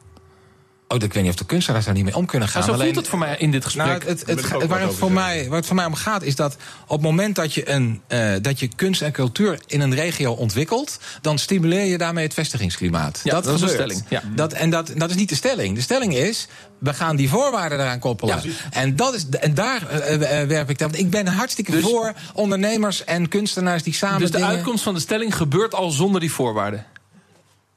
Oh, 0.93 1.03
ik 1.03 1.13
weet 1.13 1.23
niet 1.23 1.33
of 1.33 1.39
de 1.39 1.45
kunstenaars 1.45 1.85
daar 1.85 1.95
niet 1.95 2.05
mee 2.05 2.17
om 2.17 2.27
kunnen 2.27 2.49
gaan. 2.49 2.67
Maar 2.67 2.77
zo 2.77 2.83
voelt 2.85 2.97
het 2.97 3.09
voor 3.09 3.19
mij 3.19 3.37
in 3.39 3.51
dit 3.51 3.65
gesprek. 3.65 3.87
Nou, 3.87 4.03
het, 4.07 4.23
het, 4.27 4.67
waar, 4.67 4.81
het 4.81 4.95
voor 4.95 5.13
mij, 5.13 5.49
waar 5.49 5.57
het 5.57 5.67
voor 5.67 5.77
mij 5.77 5.85
om 5.85 5.95
gaat, 5.95 6.23
is 6.23 6.37
dat 6.37 6.57
op 6.83 6.91
het 6.91 7.01
moment 7.01 7.37
dat 7.37 7.55
je, 7.55 7.71
een, 7.71 8.01
uh, 8.09 8.33
dat 8.43 8.61
je 8.61 8.69
kunst 8.77 9.03
en 9.03 9.13
cultuur 9.13 9.61
in 9.67 9.81
een 9.81 9.95
regio 9.95 10.33
ontwikkelt, 10.33 10.99
dan 11.21 11.39
stimuleer 11.39 11.85
je 11.85 11.99
daarmee 11.99 12.25
het 12.25 12.35
vestigingsklimaat. 12.35 13.21
Ja, 13.25 13.33
dat, 13.33 13.45
dat 13.45 13.55
is 13.55 13.61
de 13.61 13.69
stelling. 13.69 14.05
Ja. 14.09 14.23
Dat, 14.35 14.53
en 14.53 14.71
dat, 14.71 14.93
dat 14.97 15.11
is 15.11 15.17
niet 15.17 15.29
de 15.29 15.35
stelling. 15.35 15.75
De 15.75 15.81
stelling 15.81 16.15
is, 16.15 16.49
we 16.79 16.95
gaan 16.95 17.17
die 17.17 17.29
voorwaarden 17.29 17.81
eraan 17.81 17.99
koppelen. 17.99 18.41
Ja. 18.43 18.51
En, 18.71 18.97
dat 18.97 19.15
is, 19.15 19.29
en 19.29 19.55
daar 19.55 19.83
uh, 19.93 20.13
uh, 20.13 20.49
werp 20.49 20.71
ik 20.71 20.79
dan. 20.79 20.95
Ik 20.95 21.11
ben 21.11 21.27
hartstikke 21.27 21.71
dus, 21.71 21.83
voor 21.83 22.13
ondernemers 22.35 23.05
en 23.05 23.29
kunstenaars 23.29 23.83
die 23.83 23.95
samen. 23.95 24.21
Dus 24.21 24.31
de 24.31 24.45
uitkomst 24.45 24.83
van 24.83 24.95
de 24.95 25.01
stelling 25.01 25.37
gebeurt 25.37 25.75
al 25.75 25.91
zonder 25.91 26.21
die 26.21 26.33
voorwaarden? 26.33 26.87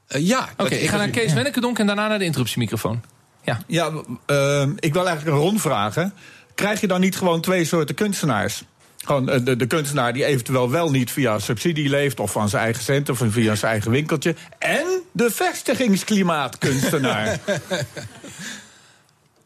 Uh, 0.08 0.26
ja. 0.26 0.48
Oké, 0.52 0.64
okay, 0.64 0.78
ik 0.78 0.88
ga 0.88 0.96
naar 0.96 1.08
Kees 1.08 1.32
Wennekedonk 1.32 1.78
en 1.78 1.86
daarna 1.86 2.08
naar 2.08 2.18
de 2.18 2.24
interruptiemicrofoon. 2.24 3.02
Ja, 3.44 3.60
ja 3.66 3.90
uh, 4.26 4.66
ik 4.78 4.92
wil 4.92 5.06
eigenlijk 5.06 5.36
een 5.36 5.42
rondvragen. 5.42 6.12
Krijg 6.54 6.80
je 6.80 6.86
dan 6.86 7.00
niet 7.00 7.16
gewoon 7.16 7.40
twee 7.40 7.64
soorten 7.64 7.94
kunstenaars? 7.94 8.64
Gewoon 9.04 9.30
uh, 9.30 9.44
de, 9.44 9.56
de, 9.56 9.66
kunstenaar 9.66 10.12
die 10.12 10.24
eventueel 10.24 10.70
wel 10.70 10.90
niet 10.90 11.10
via 11.10 11.38
subsidie 11.38 11.88
leeft... 11.88 12.20
of 12.20 12.32
van 12.32 12.48
zijn 12.48 12.62
eigen 12.62 12.82
cent 12.82 13.08
of 13.08 13.22
via 13.26 13.54
zijn 13.54 13.72
eigen 13.72 13.90
winkeltje. 13.90 14.34
En 14.58 14.86
de 15.12 15.30
vestigingsklimaatkunstenaar. 15.30 17.38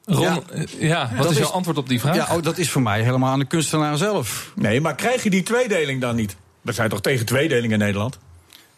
Ron, 0.05 0.23
ja, 0.23 0.43
ja 0.79 1.11
wat 1.17 1.31
is 1.31 1.39
jouw 1.39 1.49
antwoord 1.49 1.79
op 1.79 1.89
die 1.89 2.01
vraag? 2.01 2.15
Ja, 2.15 2.37
oh, 2.37 2.43
dat 2.43 2.59
is 2.59 2.71
voor 2.71 2.83
mij 2.83 3.03
helemaal 3.03 3.33
aan 3.33 3.39
de 3.39 3.45
kunstenaar 3.45 3.97
zelf. 3.97 4.53
Nee, 4.55 4.81
maar 4.81 4.95
krijg 4.95 5.23
je 5.23 5.31
die 5.31 5.43
tweedeling 5.43 6.01
dan 6.01 6.17
niet? 6.17 6.37
We 6.61 6.73
zijn 6.73 6.89
toch 6.89 7.01
tegen 7.01 7.27
tweedeling 7.27 7.73
in 7.73 7.79
Nederland? 7.79 8.19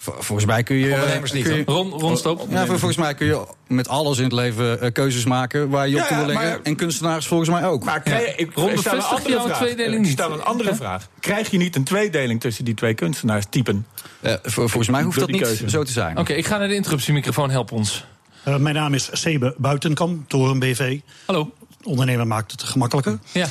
Volgens 0.03 0.47
mij 0.47 0.63
kun 0.63 0.77
je. 0.77 0.93
Ondernemers 0.93 1.33
niet. 1.33 1.45
Kun 1.45 1.57
je, 1.57 1.63
Ron, 1.65 1.91
Ron 1.91 2.19
Ja, 2.51 2.67
volgens 2.67 2.97
mij 2.97 3.15
kun 3.15 3.27
je 3.27 3.45
met 3.67 3.89
alles 3.89 4.19
in 4.19 4.25
het 4.25 4.33
leven 4.33 4.85
uh, 4.85 4.93
keuzes 4.93 5.25
maken 5.25 5.69
waar 5.69 5.89
je 5.89 5.97
op 5.97 6.09
ja, 6.09 6.17
wil 6.17 6.27
leggen. 6.27 6.49
Maar, 6.49 6.61
en 6.63 6.77
kunstenaars 6.77 7.27
volgens 7.27 7.51
mij 7.51 7.65
ook. 7.65 7.85
Maar 7.85 8.01
krijg, 8.01 8.37
ik, 8.37 8.55
Ron, 8.55 8.79
stel 8.79 8.95
een 8.95 9.03
andere 9.03 9.41
vraag. 9.41 9.57
Tweedeling 9.57 10.07
ik 10.07 10.13
stel 10.13 10.33
een 10.33 10.43
andere 10.43 10.75
vraag. 10.75 11.09
Krijg 11.21 11.51
je 11.51 11.59
niet 11.59 11.77
een 11.77 11.85
tweedeling 11.85 12.41
tussen 12.41 12.65
die 12.65 12.75
twee 12.75 12.95
kunstenaarstypen? 12.95 13.87
Uh, 14.21 14.35
volgens 14.43 14.89
mij 14.89 15.03
hoeft 15.03 15.19
dat 15.19 15.31
niet 15.31 15.63
zo 15.67 15.83
te 15.83 15.93
zijn. 15.93 16.11
Oké, 16.11 16.21
okay, 16.21 16.37
ik 16.37 16.47
ga 16.47 16.59
naar 16.59 16.69
de 16.69 16.75
interruptiemicrofoon. 16.75 17.51
Help 17.51 17.73
ons. 17.73 18.05
Uh, 18.49 18.57
mijn 18.57 18.75
naam 18.75 18.95
is 18.95 19.09
Sebe 19.13 19.55
Buitenkamp, 19.59 20.29
Toren 20.29 20.59
BV. 20.59 20.99
Hallo. 21.27 21.51
Ondernemer 21.83 22.27
maakt 22.27 22.51
het 22.51 22.63
gemakkelijker. 22.63 23.19
Ja. 23.33 23.49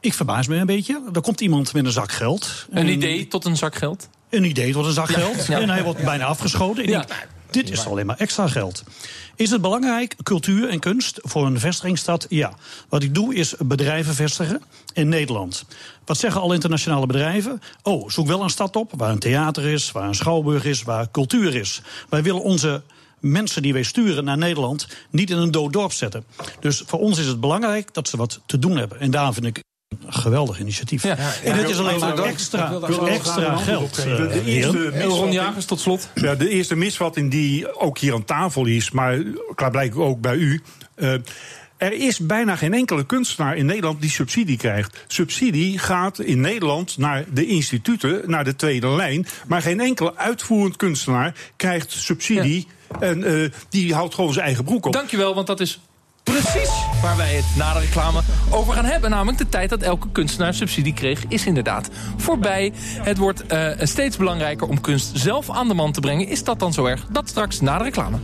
ik 0.00 0.14
verbaas 0.14 0.46
me 0.46 0.56
een 0.56 0.66
beetje. 0.66 1.02
Er 1.12 1.20
komt 1.20 1.40
iemand 1.40 1.72
met 1.72 1.84
een 1.84 1.92
zak 1.92 2.12
geld. 2.12 2.66
Een 2.70 2.88
idee 2.88 3.28
tot 3.28 3.44
een 3.44 3.56
zak 3.56 3.74
geld? 3.74 4.08
Een 4.32 4.44
idee 4.44 4.72
tot 4.72 4.86
een 4.86 4.92
zak 4.92 5.08
geld. 5.08 5.48
En 5.48 5.68
hij 5.68 5.82
wordt 5.82 6.04
bijna 6.04 6.24
afgeschoten. 6.24 6.82
Ik 6.82 6.88
denk, 6.88 7.28
dit 7.50 7.70
is 7.70 7.86
alleen 7.86 8.06
maar 8.06 8.16
extra 8.16 8.48
geld. 8.48 8.84
Is 9.36 9.50
het 9.50 9.60
belangrijk, 9.60 10.16
cultuur 10.22 10.68
en 10.68 10.78
kunst, 10.78 11.18
voor 11.22 11.46
een 11.46 11.60
vestigingsstad? 11.60 12.26
Ja. 12.28 12.52
Wat 12.88 13.02
ik 13.02 13.14
doe 13.14 13.34
is 13.34 13.54
bedrijven 13.58 14.14
vestigen 14.14 14.62
in 14.92 15.08
Nederland. 15.08 15.64
Wat 16.04 16.18
zeggen 16.18 16.40
alle 16.40 16.54
internationale 16.54 17.06
bedrijven? 17.06 17.62
Oh, 17.82 18.08
zoek 18.08 18.26
wel 18.26 18.42
een 18.42 18.50
stad 18.50 18.76
op 18.76 18.92
waar 18.96 19.10
een 19.10 19.18
theater 19.18 19.64
is, 19.64 19.92
waar 19.92 20.08
een 20.08 20.14
schouwburg 20.14 20.64
is, 20.64 20.82
waar 20.82 21.10
cultuur 21.10 21.54
is. 21.54 21.82
Wij 22.08 22.22
willen 22.22 22.42
onze 22.42 22.82
mensen 23.20 23.62
die 23.62 23.72
wij 23.72 23.82
sturen 23.82 24.24
naar 24.24 24.38
Nederland 24.38 24.86
niet 25.10 25.30
in 25.30 25.36
een 25.36 25.50
dood 25.50 25.72
dorp 25.72 25.92
zetten. 25.92 26.24
Dus 26.60 26.82
voor 26.86 26.98
ons 26.98 27.18
is 27.18 27.26
het 27.26 27.40
belangrijk 27.40 27.94
dat 27.94 28.08
ze 28.08 28.16
wat 28.16 28.40
te 28.46 28.58
doen 28.58 28.76
hebben. 28.76 29.00
En 29.00 29.10
daar 29.10 29.32
vind 29.32 29.46
ik 29.46 29.62
geweldig 30.06 30.60
initiatief. 30.60 31.02
Ja. 31.02 31.16
En 31.44 31.56
dit 31.56 31.68
is 31.68 31.78
alleen 31.78 31.98
maar 31.98 32.18
extra, 32.18 32.80
extra 33.06 33.56
geld. 33.56 33.94
De, 33.94 34.02
de 34.02 34.28
eh, 34.28 34.46
eerste 34.46 35.02
Ron 35.02 35.32
Jagers, 35.32 35.64
tot 35.64 35.80
slot. 35.80 36.08
Ja, 36.14 36.34
de 36.34 36.48
eerste 36.48 36.76
misvatting 36.76 37.30
die 37.30 37.80
ook 37.80 37.98
hier 37.98 38.14
aan 38.14 38.24
tafel 38.24 38.66
is, 38.66 38.90
maar 38.90 39.22
klaarblijkelijk 39.54 40.08
ook 40.08 40.20
bij 40.20 40.36
u. 40.36 40.62
Uh, 40.96 41.14
er 41.76 41.92
is 41.92 42.18
bijna 42.18 42.56
geen 42.56 42.74
enkele 42.74 43.06
kunstenaar 43.06 43.56
in 43.56 43.66
Nederland 43.66 44.00
die 44.00 44.10
subsidie 44.10 44.56
krijgt. 44.56 45.04
Subsidie 45.06 45.78
gaat 45.78 46.18
in 46.18 46.40
Nederland 46.40 46.98
naar 46.98 47.24
de 47.32 47.46
instituten, 47.46 48.22
naar 48.26 48.44
de 48.44 48.56
tweede 48.56 48.88
lijn. 48.88 49.26
Maar 49.46 49.62
geen 49.62 49.80
enkele 49.80 50.16
uitvoerend 50.16 50.76
kunstenaar 50.76 51.34
krijgt 51.56 51.92
subsidie. 51.92 52.66
En 53.00 53.18
uh, 53.18 53.50
die 53.68 53.94
houdt 53.94 54.14
gewoon 54.14 54.32
zijn 54.32 54.46
eigen 54.46 54.64
broek 54.64 54.86
op. 54.86 54.92
Dankjewel, 54.92 55.34
want 55.34 55.46
dat 55.46 55.60
is 55.60 55.80
precies 56.22 56.70
waar 57.02 57.16
wij 57.16 57.34
het 57.34 57.44
na 57.56 57.72
de 57.72 57.78
reclame 57.78 58.20
over 58.50 58.74
gaan 58.74 58.84
hebben. 58.84 59.10
Namelijk 59.10 59.38
de 59.38 59.48
tijd 59.48 59.70
dat 59.70 59.82
elke 59.82 60.08
kunstenaar 60.12 60.54
subsidie 60.54 60.94
kreeg 60.94 61.24
is 61.28 61.46
inderdaad 61.46 61.88
voorbij. 62.16 62.72
Het 63.00 63.18
wordt 63.18 63.52
uh, 63.52 63.68
steeds 63.78 64.16
belangrijker 64.16 64.68
om 64.68 64.80
kunst 64.80 65.10
zelf 65.14 65.50
aan 65.50 65.68
de 65.68 65.74
man 65.74 65.92
te 65.92 66.00
brengen. 66.00 66.28
Is 66.28 66.44
dat 66.44 66.58
dan 66.58 66.72
zo 66.72 66.84
erg? 66.84 67.06
Dat 67.10 67.28
straks 67.28 67.60
na 67.60 67.78
de 67.78 67.84
reclame. 67.84 68.16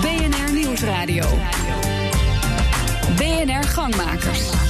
BNR 0.00 0.52
Nieuwsradio. 0.52 1.24
BNR 3.16 3.64
Gangmakers. 3.64 4.63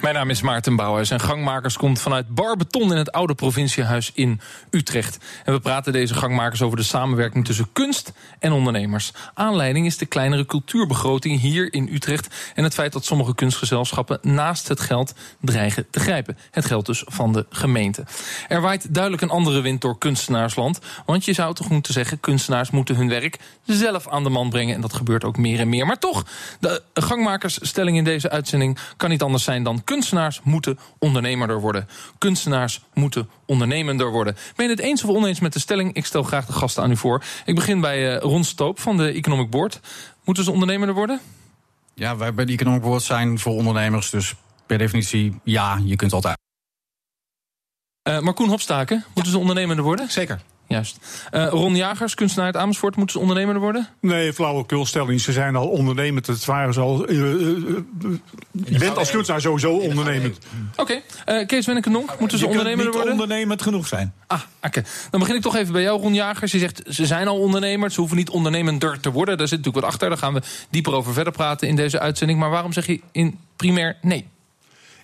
Mijn 0.00 0.14
naam 0.14 0.30
is 0.30 0.42
Maarten 0.42 0.76
Bouwhuis 0.76 1.10
en 1.10 1.20
Gangmakers 1.20 1.76
komt 1.76 2.00
vanuit 2.00 2.34
Barbeton 2.34 2.90
in 2.90 2.96
het 2.98 3.12
oude 3.12 3.34
provinciehuis 3.34 4.10
in 4.14 4.40
Utrecht. 4.70 5.18
En 5.44 5.52
we 5.52 5.60
praten 5.60 5.92
deze 5.92 6.14
gangmakers 6.14 6.62
over 6.62 6.76
de 6.76 6.82
samenwerking 6.82 7.44
tussen 7.44 7.68
kunst 7.72 8.12
en 8.38 8.52
ondernemers. 8.52 9.12
Aanleiding 9.34 9.86
is 9.86 9.96
de 9.96 10.06
kleinere 10.06 10.46
cultuurbegroting 10.46 11.40
hier 11.40 11.72
in 11.72 11.88
Utrecht 11.92 12.52
en 12.54 12.64
het 12.64 12.74
feit 12.74 12.92
dat 12.92 13.04
sommige 13.04 13.34
kunstgezelschappen 13.34 14.18
naast 14.22 14.68
het 14.68 14.80
geld 14.80 15.14
dreigen 15.40 15.86
te 15.90 16.00
grijpen. 16.00 16.38
Het 16.50 16.64
geld 16.64 16.86
dus 16.86 17.02
van 17.06 17.32
de 17.32 17.46
gemeente. 17.50 18.04
Er 18.48 18.60
waait 18.60 18.94
duidelijk 18.94 19.22
een 19.22 19.30
andere 19.30 19.60
wind 19.60 19.80
door 19.80 19.98
kunstenaarsland, 19.98 20.78
want 21.06 21.24
je 21.24 21.32
zou 21.32 21.54
toch 21.54 21.68
moeten 21.68 21.92
zeggen 21.92 22.20
kunstenaars 22.20 22.70
moeten 22.70 22.96
hun 22.96 23.08
werk 23.08 23.38
zelf 23.64 24.08
aan 24.08 24.22
de 24.22 24.30
man 24.30 24.50
brengen 24.50 24.74
en 24.74 24.80
dat 24.80 24.92
gebeurt 24.92 25.24
ook 25.24 25.36
meer 25.36 25.60
en 25.60 25.68
meer. 25.68 25.86
Maar 25.86 25.98
toch, 25.98 26.26
de 26.60 26.82
gangmakersstelling 26.94 27.96
in 27.96 28.04
deze 28.04 28.30
uitzending 28.30 28.78
kan 28.96 29.10
niet 29.10 29.22
anders 29.22 29.46
zijn 29.48 29.62
dan 29.62 29.84
kunstenaars 29.84 30.40
moeten 30.42 30.78
ondernemerder 30.98 31.60
worden. 31.60 31.88
Kunstenaars 32.18 32.82
moeten 32.94 33.28
ondernemender 33.46 34.10
worden. 34.10 34.36
Ben 34.56 34.66
je 34.66 34.72
het 34.72 34.80
eens 34.80 35.04
of 35.04 35.16
oneens 35.16 35.40
met 35.40 35.52
de 35.52 35.58
stelling? 35.58 35.94
Ik 35.94 36.06
stel 36.06 36.22
graag 36.22 36.46
de 36.46 36.52
gasten 36.52 36.82
aan 36.82 36.90
u 36.90 36.96
voor. 36.96 37.24
Ik 37.44 37.54
begin 37.54 37.80
bij 37.80 38.14
uh, 38.14 38.20
Ron 38.20 38.44
Stoop 38.44 38.80
van 38.80 38.96
de 38.96 39.08
Economic 39.12 39.50
Board. 39.50 39.80
Moeten 40.24 40.44
ze 40.44 40.50
ondernemerder 40.50 40.94
worden? 40.94 41.20
Ja, 41.94 42.16
wij 42.16 42.34
bij 42.34 42.44
de 42.44 42.52
Economic 42.52 42.80
Board 42.80 43.02
zijn 43.02 43.38
voor 43.38 43.52
ondernemers. 43.52 44.10
Dus 44.10 44.34
per 44.66 44.78
definitie, 44.78 45.40
ja, 45.44 45.80
je 45.84 45.96
kunt 45.96 46.12
altijd. 46.12 46.38
Uh, 48.08 48.20
maar 48.20 48.34
Koen 48.34 48.48
Hopstaken, 48.48 49.04
moeten 49.14 49.32
ze 49.32 49.38
ondernemender 49.38 49.84
worden? 49.84 50.10
Zeker. 50.10 50.40
Juist. 50.68 50.98
Uh, 51.30 51.48
Ron 51.48 51.76
Jagers, 51.76 52.14
kunstenaar 52.14 52.46
uit 52.46 52.56
Amersfoort, 52.56 52.96
moeten 52.96 53.14
ze 53.14 53.20
ondernemer 53.20 53.58
worden? 53.58 53.88
Nee, 54.00 54.32
flauwekulstelling. 54.32 55.20
Ze 55.20 55.32
zijn 55.32 55.56
al 55.56 55.68
ondernemend. 55.68 56.26
Het 56.26 56.44
waren 56.44 56.74
ze 56.74 56.80
al. 56.80 57.10
Uh, 57.10 57.18
uh, 57.18 57.76
je 58.52 58.78
bent 58.78 58.96
als 58.96 59.10
kunstenaar 59.10 59.40
sowieso 59.40 59.76
ondernemend. 59.76 60.38
Oké. 60.76 61.00
Okay. 61.24 61.46
Kees 61.46 61.66
Wennekenonk, 61.66 62.18
moeten 62.18 62.38
ze 62.38 62.46
ondernemer 62.46 62.84
worden? 62.84 63.02
niet 63.02 63.10
ondernemend 63.20 63.62
genoeg 63.62 63.86
zijn. 63.86 64.12
Ah, 64.26 64.40
oké. 64.62 64.82
Dan 65.10 65.20
begin 65.20 65.34
ik 65.34 65.42
toch 65.42 65.56
even 65.56 65.72
bij 65.72 65.82
jou, 65.82 66.00
Ron 66.00 66.14
Jagers. 66.14 66.52
Je 66.52 66.58
zegt, 66.58 66.82
ze 66.88 67.06
zijn 67.06 67.28
al 67.28 67.38
ondernemers. 67.38 67.94
Ze 67.94 68.00
hoeven 68.00 68.18
niet 68.18 68.30
ondernemender 68.30 69.00
te 69.00 69.10
worden. 69.10 69.38
Daar 69.38 69.48
zit 69.48 69.58
natuurlijk 69.58 69.84
wat 69.84 69.94
achter. 69.94 70.08
Daar 70.08 70.18
gaan 70.18 70.34
we 70.34 70.42
dieper 70.70 70.92
over 70.92 71.12
verder 71.12 71.32
praten 71.32 71.68
in 71.68 71.76
deze 71.76 72.00
uitzending. 72.00 72.38
Maar 72.38 72.50
waarom 72.50 72.72
zeg 72.72 72.86
je 72.86 73.00
in 73.12 73.38
primair 73.56 73.96
nee? 74.02 74.26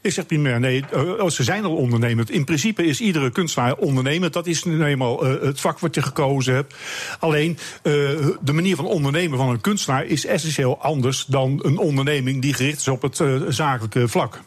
Ik 0.05 0.13
zeg 0.13 0.27
primair 0.27 0.61
nee, 0.61 0.85
uh, 0.95 1.29
ze 1.29 1.43
zijn 1.43 1.65
al 1.65 1.77
ondernemend. 1.77 2.31
In 2.31 2.45
principe 2.45 2.85
is 2.85 3.01
iedere 3.01 3.31
kunstenaar 3.31 3.77
ondernemend. 3.77 4.33
Dat 4.33 4.47
is 4.47 4.65
nu 4.65 4.85
eenmaal 4.85 5.27
uh, 5.27 5.43
het 5.43 5.61
vak 5.61 5.79
wat 5.79 5.95
je 5.95 6.03
gekozen 6.03 6.55
hebt. 6.55 6.75
Alleen 7.19 7.51
uh, 7.83 7.93
de 8.41 8.53
manier 8.53 8.77
van 8.77 8.87
ondernemen 8.87 9.39
van 9.39 9.49
een 9.49 9.61
kunstenaar 9.61 10.05
is 10.05 10.27
essentieel 10.27 10.81
anders 10.81 11.25
dan 11.25 11.61
een 11.63 11.79
onderneming 11.79 12.43
die 12.43 12.55
gericht 12.55 12.79
is 12.79 12.89
op 12.89 13.03
het 13.03 13.23
zakelijke 13.49 14.09
vlak. 14.09 14.41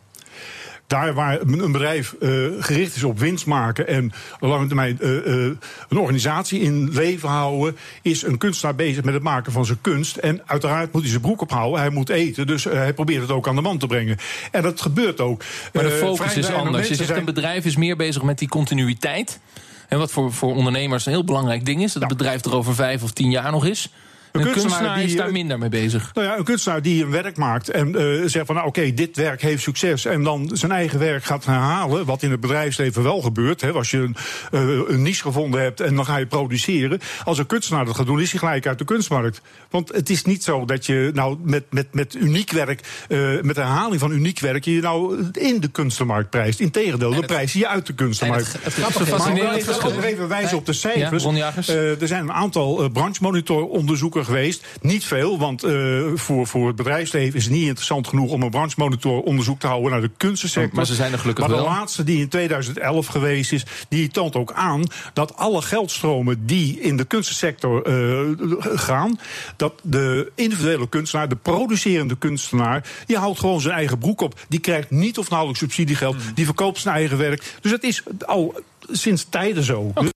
Daar 0.87 1.13
waar 1.13 1.41
een 1.41 1.71
bedrijf 1.71 2.15
uh, 2.19 2.49
gericht 2.59 2.95
is 2.95 3.03
op 3.03 3.19
winst 3.19 3.45
maken 3.45 3.87
en 3.87 4.11
lange 4.39 4.67
termijn 4.67 4.97
uh, 5.01 5.09
uh, 5.09 5.51
een 5.89 5.97
organisatie 5.97 6.59
in 6.59 6.89
leven 6.91 7.29
houden, 7.29 7.77
is 8.01 8.23
een 8.23 8.37
kunstenaar 8.37 8.75
bezig 8.75 9.03
met 9.03 9.13
het 9.13 9.23
maken 9.23 9.51
van 9.51 9.65
zijn 9.65 9.81
kunst. 9.81 10.15
En 10.15 10.41
uiteraard 10.45 10.91
moet 10.91 11.01
hij 11.01 11.09
zijn 11.09 11.21
broek 11.21 11.41
ophouden, 11.41 11.79
hij 11.79 11.89
moet 11.89 12.09
eten, 12.09 12.47
dus 12.47 12.63
hij 12.63 12.93
probeert 12.93 13.21
het 13.21 13.31
ook 13.31 13.47
aan 13.47 13.55
de 13.55 13.61
man 13.61 13.77
te 13.77 13.87
brengen. 13.87 14.17
En 14.51 14.61
dat 14.61 14.81
gebeurt 14.81 15.21
ook. 15.21 15.43
Maar 15.73 15.83
de 15.83 15.89
focus 15.89 16.35
is 16.37 16.51
anders. 16.51 16.87
Je 16.87 16.95
zegt 16.95 17.17
een 17.17 17.25
bedrijf 17.25 17.65
is 17.65 17.75
meer 17.75 17.95
bezig 17.95 18.21
met 18.21 18.39
die 18.39 18.49
continuïteit. 18.49 19.39
En 19.87 19.97
wat 19.97 20.11
voor, 20.11 20.33
voor 20.33 20.55
ondernemers 20.55 21.05
een 21.05 21.11
heel 21.11 21.23
belangrijk 21.23 21.65
ding 21.65 21.83
is, 21.83 21.93
dat 21.93 22.01
het 22.01 22.17
bedrijf 22.17 22.45
er 22.45 22.55
over 22.55 22.75
vijf 22.75 23.03
of 23.03 23.11
tien 23.11 23.31
jaar 23.31 23.51
nog 23.51 23.65
is. 23.65 23.91
Een, 24.39 24.51
kunstenaar, 24.51 24.95
die, 24.95 25.05
is 25.05 25.15
daar 25.15 25.31
minder 25.31 25.59
mee 25.59 25.69
bezig. 25.69 26.11
Nou 26.13 26.27
ja, 26.27 26.37
een 26.37 26.43
kunstenaar 26.43 26.81
die 26.81 27.03
een 27.03 27.11
werk 27.11 27.37
maakt 27.37 27.69
en 27.69 27.87
uh, 28.01 28.23
zegt 28.25 28.45
van 28.45 28.55
nou 28.55 28.67
oké, 28.67 28.93
dit 28.93 29.15
werk 29.15 29.41
heeft 29.41 29.63
succes. 29.63 30.05
En 30.05 30.23
dan 30.23 30.49
zijn 30.53 30.71
eigen 30.71 30.99
werk 30.99 31.23
gaat 31.23 31.45
herhalen. 31.45 32.05
Wat 32.05 32.23
in 32.23 32.31
het 32.31 32.39
bedrijfsleven 32.39 33.03
wel 33.03 33.21
gebeurt. 33.21 33.61
Hè, 33.61 33.71
als 33.71 33.91
je 33.91 33.97
een, 33.97 34.15
uh, 34.51 34.79
een 34.87 35.01
niche 35.01 35.21
gevonden 35.21 35.61
hebt 35.61 35.79
en 35.79 35.95
dan 35.95 36.05
ga 36.05 36.17
je 36.17 36.25
produceren. 36.25 36.99
Als 37.23 37.37
een 37.37 37.45
kunstenaar 37.45 37.85
dat 37.85 37.95
gaat 37.95 38.05
doen, 38.05 38.21
is 38.21 38.31
hij 38.31 38.39
gelijk 38.39 38.67
uit 38.67 38.77
de 38.77 38.85
kunstmarkt. 38.85 39.41
Want 39.69 39.91
het 39.93 40.09
is 40.09 40.23
niet 40.23 40.43
zo 40.43 40.65
dat 40.65 40.85
je 40.85 41.11
nou 41.13 41.37
met, 41.43 41.63
met, 41.69 41.93
met 41.93 42.15
uniek 42.15 42.51
werk, 42.51 42.81
uh, 43.09 43.41
met 43.41 43.55
herhaling 43.55 43.99
van 43.99 44.11
uniek 44.11 44.39
werk, 44.39 44.65
je 44.65 44.81
nou 44.81 45.23
in 45.31 45.59
de 45.59 45.67
kunstenmarkt 45.67 46.29
prijst. 46.29 46.59
Integendeel, 46.59 47.13
de 47.13 47.25
prijs 47.25 47.53
je 47.53 47.67
uit 47.67 47.85
de 47.85 47.93
kunstenmarkt. 47.93 48.53
Het, 48.53 48.63
het, 48.63 48.75
het, 48.75 49.95
maar 49.95 50.03
even 50.03 50.27
wijzen 50.27 50.57
op 50.57 50.65
de 50.65 50.73
cijfers. 50.73 51.23
Ja, 51.23 51.53
er 51.99 52.07
zijn 52.07 52.23
een 52.23 52.33
aantal 52.33 52.89
branchemonitor-onderzoeken 52.89 54.25
geweest. 54.27 54.65
Niet 54.81 55.05
veel, 55.05 55.39
want 55.39 55.65
uh, 55.65 56.05
voor, 56.15 56.47
voor 56.47 56.67
het 56.67 56.75
bedrijfsleven 56.75 57.35
is 57.37 57.43
het 57.43 57.53
niet 57.53 57.67
interessant 57.67 58.07
genoeg 58.07 58.31
om 58.31 58.41
een 58.41 58.49
branchemonitor-onderzoek 58.49 59.59
te 59.59 59.67
houden 59.67 59.91
naar 59.91 60.01
de 60.01 60.11
kunstensector. 60.17 60.75
Maar 60.75 60.85
ze 60.85 60.95
zijn 60.95 61.11
er 61.11 61.19
gelukkig 61.19 61.47
maar 61.47 61.57
de 61.57 61.63
laatste 61.63 62.03
die 62.03 62.19
in 62.19 62.29
2011 62.29 63.07
geweest 63.07 63.51
is, 63.51 63.65
die 63.89 64.07
toont 64.07 64.35
ook 64.35 64.51
aan 64.51 64.83
dat 65.13 65.35
alle 65.35 65.61
geldstromen 65.61 66.45
die 66.45 66.79
in 66.79 66.97
de 66.97 67.05
kunstensector 67.05 67.87
uh, 67.87 68.77
gaan, 68.77 69.19
dat 69.55 69.73
de 69.83 70.31
individuele 70.35 70.89
kunstenaar, 70.89 71.29
de 71.29 71.35
producerende 71.35 72.17
kunstenaar, 72.17 72.89
die 73.05 73.17
houdt 73.17 73.39
gewoon 73.39 73.61
zijn 73.61 73.75
eigen 73.75 73.97
broek 73.97 74.21
op. 74.21 74.39
Die 74.49 74.59
krijgt 74.59 74.91
niet 74.91 75.17
of 75.17 75.29
nauwelijks 75.29 75.61
subsidiegeld, 75.61 76.15
hmm. 76.15 76.33
die 76.33 76.45
verkoopt 76.45 76.79
zijn 76.79 76.95
eigen 76.95 77.17
werk. 77.17 77.53
Dus 77.61 77.71
het 77.71 77.83
is 77.83 78.03
al 78.25 78.55
sinds 78.91 79.25
tijden 79.29 79.63
zo. 79.63 79.79
Okay. 79.79 80.15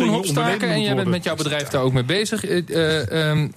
Koen 0.00 0.08
Hopstaken, 0.08 0.68
en 0.68 0.80
jij 0.80 0.94
bent 0.94 1.08
met 1.08 1.24
jouw 1.24 1.36
bedrijf 1.36 1.68
daar 1.68 1.82
ook 1.82 1.92
mee 1.92 2.04
bezig. 2.04 2.48
Uh, 2.48 3.28
um, 3.30 3.52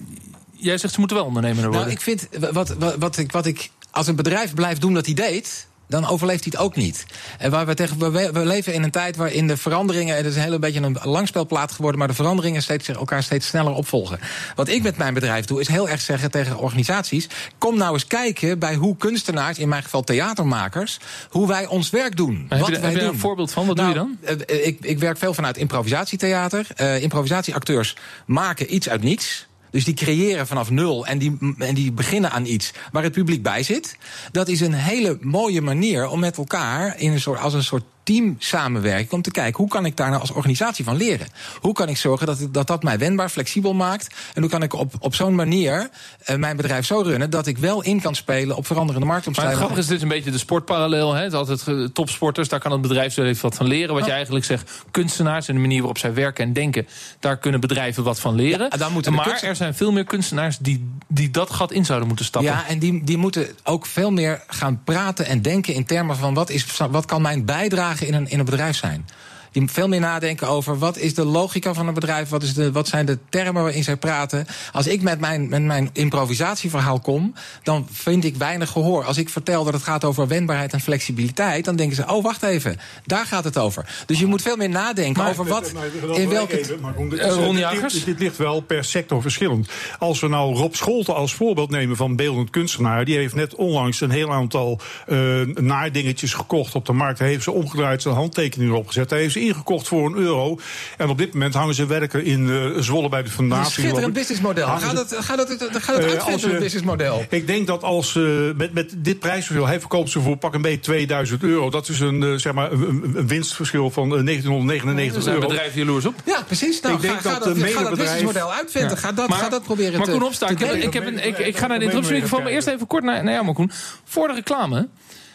jij 0.52 0.78
zegt 0.78 0.92
ze 0.92 0.98
moeten 0.98 1.16
wel 1.16 1.26
ondernemer 1.26 1.62
worden. 1.62 1.80
Nou, 1.80 1.92
ik 1.92 2.00
vind, 2.00 2.28
wat, 2.52 2.68
wat, 2.68 2.96
wat, 2.98 3.16
ik, 3.16 3.32
wat 3.32 3.46
ik 3.46 3.70
als 3.90 4.06
een 4.06 4.16
bedrijf 4.16 4.54
blijft 4.54 4.80
doen 4.80 4.94
dat 4.94 5.06
hij 5.06 5.14
deed 5.14 5.68
dan 5.90 6.06
overleeft 6.06 6.44
hij 6.44 6.52
het 6.54 6.66
ook 6.66 6.76
niet. 6.76 7.06
En 7.38 7.50
waar 7.50 7.66
we, 7.66 7.74
tegen, 7.74 8.12
we, 8.32 8.44
leven 8.44 8.74
in 8.74 8.82
een 8.82 8.90
tijd 8.90 9.16
waarin 9.16 9.46
de 9.46 9.56
veranderingen. 9.56 10.16
Het 10.16 10.26
is 10.26 10.36
een 10.36 10.42
hele 10.42 10.58
beetje 10.58 10.80
een 10.80 10.98
langspelplaat 11.02 11.72
geworden, 11.72 11.98
maar 11.98 12.08
de 12.08 12.14
veranderingen 12.14 12.62
steeds, 12.62 12.88
elkaar 12.88 13.22
steeds 13.22 13.46
sneller 13.46 13.72
opvolgen. 13.72 14.20
Wat 14.54 14.68
ik 14.68 14.82
met 14.82 14.96
mijn 14.96 15.14
bedrijf 15.14 15.44
doe, 15.44 15.60
is 15.60 15.68
heel 15.68 15.88
erg 15.88 16.00
zeggen 16.00 16.30
tegen 16.30 16.58
organisaties: 16.58 17.28
kom 17.58 17.76
nou 17.76 17.92
eens 17.92 18.06
kijken 18.06 18.58
bij 18.58 18.74
hoe 18.74 18.96
kunstenaars, 18.96 19.58
in 19.58 19.68
mijn 19.68 19.82
geval 19.82 20.02
theatermakers, 20.02 20.98
hoe 21.30 21.48
wij 21.48 21.66
ons 21.66 21.90
werk 21.90 22.16
doen. 22.16 22.46
Heb 22.48 22.60
wat 22.60 22.68
je, 22.68 22.74
wij 22.74 22.82
heb 22.82 22.98
je 22.98 23.04
doen. 23.04 23.14
een 23.14 23.20
voorbeeld 23.20 23.52
van? 23.52 23.66
Wat 23.66 23.76
nou, 23.76 23.94
doe 23.94 24.08
je 24.26 24.36
dan? 24.36 24.46
Uh, 24.56 24.66
ik, 24.66 24.78
ik 24.80 24.98
werk 24.98 25.18
veel 25.18 25.34
vanuit 25.34 25.56
improvisatietheater. 25.56 26.66
Uh, 26.80 27.02
improvisatieacteurs 27.02 27.96
maken 28.26 28.74
iets 28.74 28.88
uit 28.88 29.02
niets. 29.02 29.48
Dus 29.70 29.84
die 29.84 29.94
creëren 29.94 30.46
vanaf 30.46 30.70
nul 30.70 31.06
en 31.06 31.18
die, 31.18 31.54
en 31.58 31.74
die 31.74 31.92
beginnen 31.92 32.30
aan 32.30 32.46
iets 32.46 32.72
waar 32.92 33.02
het 33.02 33.12
publiek 33.12 33.42
bij 33.42 33.62
zit. 33.62 33.96
Dat 34.32 34.48
is 34.48 34.60
een 34.60 34.74
hele 34.74 35.18
mooie 35.20 35.60
manier 35.60 36.08
om 36.08 36.20
met 36.20 36.36
elkaar 36.36 36.98
in 36.98 37.12
een 37.12 37.20
soort, 37.20 37.40
als 37.40 37.54
een 37.54 37.64
soort 37.64 37.84
team 38.02 38.36
samenwerken 38.38 39.12
om 39.12 39.22
te 39.22 39.30
kijken 39.30 39.56
hoe 39.56 39.68
kan 39.68 39.86
ik 39.86 39.96
daar 39.96 40.08
nou 40.08 40.20
als 40.20 40.30
organisatie 40.30 40.84
van 40.84 40.96
leren. 40.96 41.26
Hoe 41.60 41.72
kan 41.72 41.88
ik 41.88 41.96
zorgen 41.96 42.26
dat 42.26 42.48
dat, 42.50 42.66
dat 42.66 42.82
mij 42.82 42.98
wendbaar, 42.98 43.28
flexibel 43.28 43.74
maakt. 43.74 44.14
En 44.34 44.40
hoe 44.40 44.50
kan 44.50 44.62
ik 44.62 44.74
op, 44.74 44.92
op 44.98 45.14
zo'n 45.14 45.34
manier 45.34 45.88
uh, 46.26 46.36
mijn 46.36 46.56
bedrijf 46.56 46.86
zo 46.86 47.00
runnen 47.00 47.30
dat 47.30 47.46
ik 47.46 47.58
wel 47.58 47.82
in 47.82 48.00
kan 48.00 48.14
spelen 48.14 48.56
op 48.56 48.66
veranderende 48.66 49.06
marktomstandigheden. 49.06 49.68
Maar 49.68 49.76
grappig 49.76 49.94
is 49.94 50.00
dit 50.00 50.10
een 50.10 50.16
beetje 50.16 50.30
de 50.30 50.38
sportparallel. 50.38 51.14
Hè? 51.14 51.22
Het 51.22 51.34
altijd 51.34 51.94
topsporters, 51.94 52.48
daar 52.48 52.60
kan 52.60 52.72
het 52.72 52.80
bedrijfsleven 52.80 53.42
wat 53.42 53.54
van 53.54 53.66
leren. 53.66 53.94
Wat 53.94 54.04
je 54.04 54.12
eigenlijk 54.12 54.44
zegt, 54.44 54.70
kunstenaars 54.90 55.48
en 55.48 55.54
de 55.54 55.60
manier 55.60 55.78
waarop 55.78 55.98
zij 55.98 56.14
werken 56.14 56.44
en 56.44 56.52
denken, 56.52 56.86
daar 57.20 57.38
kunnen 57.38 57.60
bedrijven 57.60 58.04
wat 58.04 58.20
van 58.20 58.34
leren. 58.34 58.68
Ja, 58.70 58.76
daar 58.76 58.90
moeten 58.90 59.12
maar 59.12 59.42
er 59.42 59.56
zijn 59.56 59.74
veel 59.74 59.92
meer 59.92 60.04
kunstenaars 60.04 60.58
die, 60.58 60.90
die 61.08 61.30
dat 61.30 61.50
gat 61.50 61.72
in 61.72 61.84
zouden 61.84 62.08
moeten 62.08 62.26
stappen. 62.26 62.50
Ja, 62.50 62.68
en 62.68 62.78
die, 62.78 63.04
die 63.04 63.16
moeten 63.16 63.48
ook 63.64 63.86
veel 63.86 64.10
meer 64.10 64.42
gaan 64.46 64.80
praten 64.84 65.26
en 65.26 65.42
denken 65.42 65.74
in 65.74 65.84
termen 65.84 66.16
van 66.16 66.34
wat, 66.34 66.50
is, 66.50 66.66
wat 66.90 67.04
kan 67.04 67.22
mijn 67.22 67.44
bijdrage 67.44 67.89
in 67.98 68.14
een, 68.14 68.28
in 68.28 68.38
een 68.38 68.44
bedrijf 68.44 68.76
zijn 68.76 69.06
die 69.52 69.68
veel 69.68 69.88
meer 69.88 70.00
nadenken 70.00 70.48
over 70.48 70.78
wat 70.78 70.96
is 70.96 71.14
de 71.14 71.24
logica 71.24 71.74
van 71.74 71.88
een 71.88 71.94
bedrijf, 71.94 72.28
wat, 72.28 72.42
is 72.42 72.54
de, 72.54 72.72
wat 72.72 72.88
zijn 72.88 73.06
de 73.06 73.18
termen 73.28 73.62
waarin 73.62 73.84
zij 73.84 73.96
praten. 73.96 74.46
Als 74.72 74.86
ik 74.86 75.02
met 75.02 75.20
mijn, 75.20 75.48
met 75.48 75.62
mijn 75.62 75.90
improvisatieverhaal 75.92 77.00
kom, 77.00 77.34
dan 77.62 77.88
vind 77.90 78.24
ik 78.24 78.36
weinig 78.36 78.70
gehoor. 78.70 79.04
Als 79.04 79.16
ik 79.16 79.28
vertel 79.28 79.64
dat 79.64 79.72
het 79.72 79.82
gaat 79.82 80.04
over 80.04 80.28
wendbaarheid 80.28 80.72
en 80.72 80.80
flexibiliteit, 80.80 81.64
dan 81.64 81.76
denken 81.76 81.96
ze: 81.96 82.06
oh, 82.06 82.22
wacht 82.22 82.42
even, 82.42 82.76
daar 83.06 83.26
gaat 83.26 83.44
het 83.44 83.58
over. 83.58 84.02
Dus 84.06 84.18
je 84.18 84.26
moet 84.26 84.42
veel 84.42 84.56
meer 84.56 84.68
nadenken 84.68 85.22
maar, 85.22 85.30
over 85.30 85.46
wat. 85.46 85.72
Maar, 85.72 86.16
in 86.16 86.28
welke. 86.28 86.58
Even, 86.58 86.80
maar, 86.80 86.94
dit, 86.96 87.20
uh, 87.20 87.80
dit, 87.80 88.04
dit, 88.04 88.18
ligt 88.18 88.36
wel 88.36 88.60
per 88.60 88.84
sector 88.84 89.22
verschillend. 89.22 89.68
Als 89.98 90.20
we 90.20 90.28
nou 90.28 90.54
Rob 90.54 90.74
Scholten 90.74 91.14
als 91.14 91.34
voorbeeld 91.34 91.70
nemen 91.70 91.96
van 91.96 92.16
beeldend 92.16 92.50
kunstenaar, 92.50 93.04
die 93.04 93.16
heeft 93.16 93.34
net 93.34 93.54
onlangs 93.54 94.00
een 94.00 94.10
heel 94.10 94.32
aantal 94.32 94.80
uh, 95.08 95.40
naardingetjes 95.46 96.34
gekocht 96.34 96.74
op 96.74 96.86
de 96.86 96.92
markt. 96.92 97.18
Hij 97.18 97.28
heeft 97.28 97.42
ze 97.42 97.50
omgedraaid, 97.50 98.02
zijn 98.02 98.14
handtekening 98.14 98.70
erop 98.70 98.86
gezet. 98.86 99.10
Hij 99.10 99.20
heeft 99.20 99.36
ingekocht 99.40 99.88
voor 99.88 100.06
een 100.06 100.16
euro. 100.16 100.58
En 100.96 101.08
op 101.08 101.18
dit 101.18 101.32
moment 101.32 101.54
hangen 101.54 101.74
ze 101.74 101.86
werken 101.86 102.24
in 102.24 102.48
uh, 102.48 102.78
Zwolle 102.78 103.08
bij 103.08 103.22
de 103.22 103.30
fundatie. 103.30 103.64
Een 103.64 103.70
schitterend 103.70 104.12
businessmodel. 104.12 104.66
Gaat 104.66 104.98
het, 104.98 105.16
gaat 105.18 105.38
het, 105.38 105.68
gaat 105.72 105.96
het 105.96 106.04
uh, 106.04 106.10
uitvinden, 106.10 106.50
een 106.50 106.58
businessmodel? 106.58 107.24
Ik 107.28 107.46
denk 107.46 107.66
dat 107.66 107.82
als 107.82 108.14
uh, 108.14 108.54
met, 108.56 108.72
met 108.72 108.94
dit 108.96 109.18
prijsverschil, 109.18 109.66
hij 109.66 109.80
verkoopt 109.80 110.10
ze 110.10 110.20
voor 110.20 110.36
pak 110.36 110.54
een 110.54 110.62
beetje 110.62 110.80
2000 110.80 111.42
euro. 111.42 111.70
Dat 111.70 111.88
is 111.88 112.00
een, 112.00 112.22
uh, 112.22 112.34
zeg 112.34 112.52
maar, 112.52 112.72
een, 112.72 113.12
een 113.14 113.26
winstverschil 113.26 113.90
van 113.90 114.08
1999 114.08 115.26
euro. 115.26 115.46
Bedrijf 115.48 115.74
jaloers 115.74 116.06
op. 116.06 116.14
Ja, 116.24 116.42
precies. 116.42 116.80
Nou, 116.80 116.94
ik 116.94 117.00
denk 117.00 117.20
ga, 117.20 117.38
dat, 117.38 117.44
dat, 117.44 117.70
ga 117.70 117.82
dat 117.82 117.96
businessmodel 117.96 118.52
uitvinden. 118.52 118.90
Ja. 118.90 118.96
Ga, 118.96 119.12
dat, 119.12 119.28
maar, 119.28 119.38
ga 119.38 119.48
dat 119.48 119.62
proberen 119.62 119.96
maar 119.98 120.06
te 120.06 120.12
Koen 120.12 120.22
Opstaan, 120.22 120.50
ik, 120.50 120.60
ik, 120.60 120.92
heb 120.92 121.06
een, 121.06 121.26
ik, 121.26 121.38
ik 121.38 121.56
ga 121.56 121.66
naar 121.66 121.78
de 121.78 121.84
introductiemicrofoon, 121.84 122.42
maar 122.42 122.52
eerst 122.52 122.66
even 122.66 122.86
kort 122.86 123.04
naar, 123.04 123.24
naar 123.24 123.32
jou, 123.32 123.44
maar 123.44 123.54
Koen. 123.54 123.70
Voor 124.04 124.28
de 124.28 124.34
reclame 124.34 124.88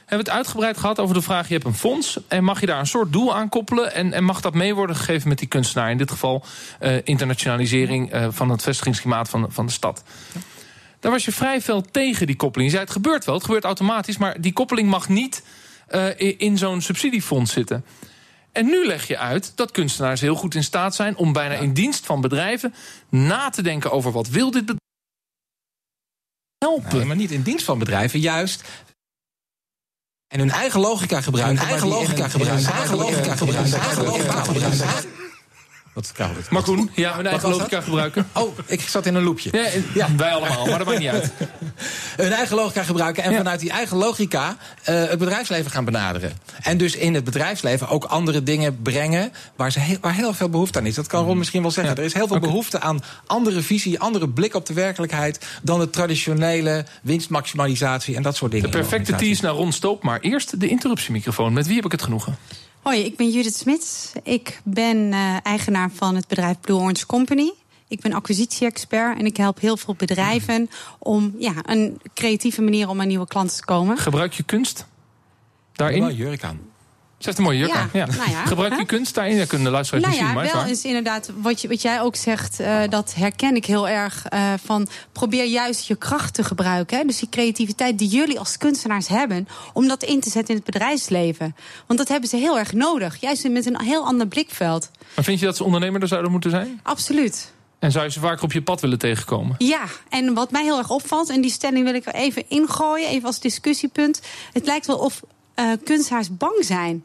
hebben 0.05 0.25
we 0.25 0.31
het 0.31 0.39
uitgebreid 0.39 0.77
gehad 0.77 0.99
over 0.99 1.15
de 1.15 1.21
vraag: 1.21 1.47
je 1.47 1.53
hebt 1.53 1.65
een 1.65 1.73
fonds 1.73 2.19
en 2.27 2.43
mag 2.43 2.59
je 2.59 2.65
daar 2.65 2.79
een 2.79 2.87
soort 2.87 3.13
doel 3.13 3.35
aan 3.35 3.49
koppelen? 3.49 3.93
En, 3.93 4.13
en 4.13 4.23
mag 4.23 4.41
dat 4.41 4.53
mee 4.53 4.75
worden 4.75 4.95
gegeven 4.95 5.29
met 5.29 5.39
die 5.39 5.47
kunstenaar? 5.47 5.91
In 5.91 5.97
dit 5.97 6.11
geval 6.11 6.43
uh, 6.81 6.97
internationalisering 7.03 8.13
uh, 8.13 8.27
van 8.29 8.49
het 8.49 8.61
vestigingsklimaat 8.61 9.29
van, 9.29 9.51
van 9.51 9.65
de 9.65 9.71
stad. 9.71 10.03
Daar 10.99 11.11
was 11.11 11.25
je 11.25 11.31
vrij 11.31 11.61
veel 11.61 11.81
tegen 11.81 12.27
die 12.27 12.35
koppeling. 12.35 12.69
Je 12.71 12.75
zei: 12.75 12.87
het 12.87 12.95
gebeurt 12.95 13.25
wel, 13.25 13.35
het 13.35 13.43
gebeurt 13.43 13.63
automatisch, 13.63 14.17
maar 14.17 14.41
die 14.41 14.53
koppeling 14.53 14.89
mag 14.89 15.09
niet 15.09 15.43
uh, 15.89 16.19
in 16.37 16.57
zo'n 16.57 16.81
subsidiefonds 16.81 17.53
zitten. 17.53 17.85
En 18.51 18.65
nu 18.65 18.85
leg 18.85 19.07
je 19.07 19.17
uit 19.17 19.51
dat 19.55 19.71
kunstenaars 19.71 20.21
heel 20.21 20.35
goed 20.35 20.55
in 20.55 20.63
staat 20.63 20.95
zijn 20.95 21.15
om 21.17 21.33
bijna 21.33 21.55
in 21.55 21.73
dienst 21.73 22.05
van 22.05 22.21
bedrijven 22.21 22.73
na 23.09 23.49
te 23.49 23.61
denken 23.61 23.91
over 23.91 24.11
wat 24.11 24.27
wil 24.27 24.51
dit 24.51 24.65
bedrijf. 24.65 24.79
Helpen. 26.57 26.97
Nee, 26.97 27.05
maar 27.05 27.15
niet 27.15 27.31
in 27.31 27.41
dienst 27.41 27.65
van 27.65 27.79
bedrijven, 27.79 28.19
juist 28.19 28.63
en 30.27 30.39
hun 30.39 30.51
eigen 30.51 30.79
logica 30.79 31.21
gebruiken. 31.21 31.57
Hun 31.57 31.67
eigen 31.67 31.87
logica 31.87 32.29
gebruiken. 32.29 32.65
Hun 32.65 32.75
eigen 32.75 32.97
logica 32.97 33.35
gebruiken. 33.35 33.71
Hun 33.71 33.81
eigen 33.81 34.03
logica 34.03 34.43
gebruiken. 34.43 35.23
Wat? 35.95 36.13
Maar 36.49 36.63
Koen, 36.63 36.89
ja, 36.95 37.13
mijn 37.13 37.27
eigen 37.27 37.49
logica 37.49 37.81
gebruiken. 37.81 38.27
Oh, 38.33 38.57
ik 38.65 38.81
zat 38.81 39.05
in 39.05 39.15
een 39.15 39.23
loopje. 39.23 39.49
Ja, 39.51 39.67
ja. 39.93 40.15
wij 40.15 40.31
allemaal, 40.31 40.65
maar 40.65 40.77
dat 40.77 40.87
maakt 40.87 40.99
niet 40.99 41.09
uit. 41.09 41.31
Hun 42.15 42.31
eigen 42.31 42.55
logica 42.55 42.83
gebruiken 42.83 43.23
en 43.23 43.31
ja. 43.31 43.37
vanuit 43.37 43.59
die 43.59 43.69
eigen 43.69 43.97
logica 43.97 44.49
uh, 44.49 44.55
het 44.85 45.19
bedrijfsleven 45.19 45.71
gaan 45.71 45.85
benaderen. 45.85 46.33
En 46.61 46.77
dus 46.77 46.95
in 46.95 47.13
het 47.13 47.23
bedrijfsleven 47.23 47.87
ook 47.87 48.03
andere 48.03 48.43
dingen 48.43 48.81
brengen 48.81 49.31
waar, 49.55 49.71
ze 49.71 49.79
heel, 49.79 49.97
waar 50.01 50.13
heel 50.13 50.33
veel 50.33 50.49
behoefte 50.49 50.79
aan 50.79 50.85
is. 50.85 50.95
Dat 50.95 51.07
kan 51.07 51.25
Ron 51.25 51.37
misschien 51.37 51.61
wel 51.61 51.71
zeggen. 51.71 51.93
Ja. 51.95 51.99
Er 51.99 52.05
is 52.05 52.13
heel 52.13 52.27
veel 52.27 52.35
okay. 52.37 52.49
behoefte 52.49 52.79
aan 52.79 53.03
andere 53.25 53.61
visie, 53.61 53.99
andere 53.99 54.29
blik 54.29 54.53
op 54.55 54.65
de 54.65 54.73
werkelijkheid 54.73 55.45
dan 55.61 55.79
de 55.79 55.89
traditionele 55.89 56.85
winstmaximalisatie 57.01 58.15
en 58.15 58.21
dat 58.21 58.35
soort 58.35 58.51
dingen. 58.51 58.71
De 58.71 58.77
perfecte 58.77 59.15
tease 59.15 59.43
naar 59.43 59.53
Ron 59.53 59.71
Stoop, 59.71 60.03
maar 60.03 60.19
eerst 60.19 60.59
de 60.59 60.67
interruptiemicrofoon. 60.67 61.53
Met 61.53 61.67
wie 61.67 61.75
heb 61.75 61.85
ik 61.85 61.91
het 61.91 62.03
genoegen? 62.03 62.37
Hoi, 62.85 62.99
ik 62.99 63.15
ben 63.15 63.29
Judith 63.29 63.55
Smits. 63.55 64.11
Ik 64.23 64.61
ben 64.63 64.97
uh, 64.97 65.37
eigenaar 65.43 65.89
van 65.91 66.15
het 66.15 66.27
bedrijf 66.27 66.59
Blue 66.59 66.77
Orange 66.77 67.05
Company. 67.05 67.53
Ik 67.87 67.99
ben 67.99 68.13
acquisitie-expert 68.13 69.17
en 69.17 69.25
ik 69.25 69.37
help 69.37 69.59
heel 69.59 69.77
veel 69.77 69.95
bedrijven 69.97 70.69
om 70.99 71.35
ja, 71.37 71.53
een 71.61 72.01
creatieve 72.13 72.61
manier 72.61 72.89
om 72.89 73.01
aan 73.01 73.07
nieuwe 73.07 73.27
klanten 73.27 73.57
te 73.57 73.65
komen. 73.65 73.97
Gebruik 73.97 74.33
je 74.33 74.43
kunst 74.43 74.87
daarin? 75.73 75.99
Wel 75.99 76.11
jurk 76.11 76.43
aan. 76.43 76.59
Ze 77.17 77.25
heeft 77.25 77.37
een 77.37 77.43
mooie 77.43 77.57
jurk 77.57 77.73
ja. 77.93 78.05
Nou 78.05 78.29
ja, 78.29 78.45
Gebruik 78.55 78.77
je 78.77 78.85
kunst 78.85 79.15
daarin? 79.15 79.37
Dat 79.37 79.47
kunnen 79.47 79.67
de 79.67 79.73
luisteraars 79.73 80.19
nou. 80.19 80.33
Maar 80.33 80.51
wel 80.53 80.65
is 80.65 80.83
inderdaad, 80.83 81.31
wat, 81.41 81.61
je, 81.61 81.67
wat 81.67 81.81
jij 81.81 82.01
ook 82.01 82.15
zegt, 82.15 82.59
uh, 82.59 82.81
dat 82.89 83.13
herken 83.15 83.55
ik 83.55 83.65
heel 83.65 83.87
erg. 83.87 84.25
Uh, 84.33 84.53
van 84.63 84.87
probeer 85.11 85.45
juist 85.45 85.87
je 85.87 85.95
kracht 85.95 86.33
te 86.33 86.43
gebruiken. 86.43 86.97
Hè? 86.97 87.03
Dus 87.05 87.19
die 87.19 87.29
creativiteit 87.29 87.99
die 87.99 88.07
jullie 88.07 88.39
als 88.39 88.57
kunstenaars 88.57 89.07
hebben, 89.07 89.47
om 89.73 89.87
dat 89.87 90.03
in 90.03 90.19
te 90.19 90.29
zetten 90.29 90.55
in 90.55 90.61
het 90.63 90.71
bedrijfsleven. 90.71 91.55
Want 91.87 91.99
dat 91.99 92.07
hebben 92.07 92.29
ze 92.29 92.37
heel 92.37 92.57
erg 92.59 92.73
nodig. 92.73 93.21
Juist 93.21 93.49
met 93.49 93.65
een 93.65 93.81
heel 93.81 94.05
ander 94.05 94.27
blikveld. 94.27 94.91
Maar 95.15 95.23
vind 95.23 95.39
je 95.39 95.45
dat 95.45 95.55
ze 95.55 95.63
ondernemer 95.63 96.01
er 96.01 96.07
zouden 96.07 96.31
moeten 96.31 96.49
zijn? 96.49 96.79
Absoluut. 96.83 97.53
En 97.79 97.91
zou 97.91 98.05
je 98.05 98.11
ze 98.11 98.19
vaker 98.19 98.43
op 98.43 98.51
je 98.51 98.61
pad 98.61 98.81
willen 98.81 98.99
tegenkomen? 98.99 99.55
Ja, 99.57 99.83
en 100.09 100.33
wat 100.33 100.51
mij 100.51 100.63
heel 100.63 100.77
erg 100.77 100.89
opvalt, 100.89 101.29
en 101.29 101.41
die 101.41 101.51
stelling 101.51 101.85
wil 101.85 101.93
ik 101.93 102.05
er 102.05 102.13
even 102.13 102.43
ingooien, 102.47 103.07
even 103.07 103.27
als 103.27 103.39
discussiepunt. 103.39 104.21
Het 104.53 104.65
lijkt 104.65 104.85
wel 104.85 104.97
of 104.97 105.21
uh, 105.55 105.71
kunstenaars 105.83 106.37
bang 106.37 106.65
zijn 106.65 107.03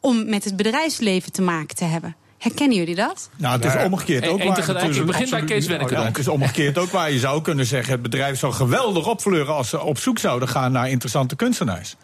om 0.00 0.28
met 0.28 0.44
het 0.44 0.56
bedrijfsleven 0.56 1.32
te 1.32 1.42
maken 1.42 1.76
te 1.76 1.84
hebben. 1.84 2.16
Herkennen 2.38 2.76
jullie 2.76 2.94
dat? 2.94 3.30
Nou, 3.36 3.60
het 3.62 3.74
is 3.74 3.84
omgekeerd 3.84 4.26
ook 4.26 4.42
waar. 4.42 4.86
Ik 4.96 5.06
begin 5.06 5.30
bij 5.30 5.44
Kees 5.44 5.66
Wennekamp. 5.66 6.06
Het 6.06 6.18
is 6.18 6.28
omgekeerd 6.28 6.78
ook 6.78 6.90
waar. 6.90 7.12
Je 7.12 7.18
zou 7.18 7.42
kunnen 7.42 7.66
zeggen, 7.66 7.92
het 7.92 8.02
bedrijf 8.02 8.38
zou 8.38 8.52
geweldig 8.52 9.06
opvleuren... 9.06 9.54
als 9.54 9.68
ze 9.68 9.80
op 9.80 9.98
zoek 9.98 10.18
zouden 10.18 10.48
gaan 10.48 10.72
naar 10.72 10.90
interessante 10.90 11.36
kunstenaars. 11.36 11.96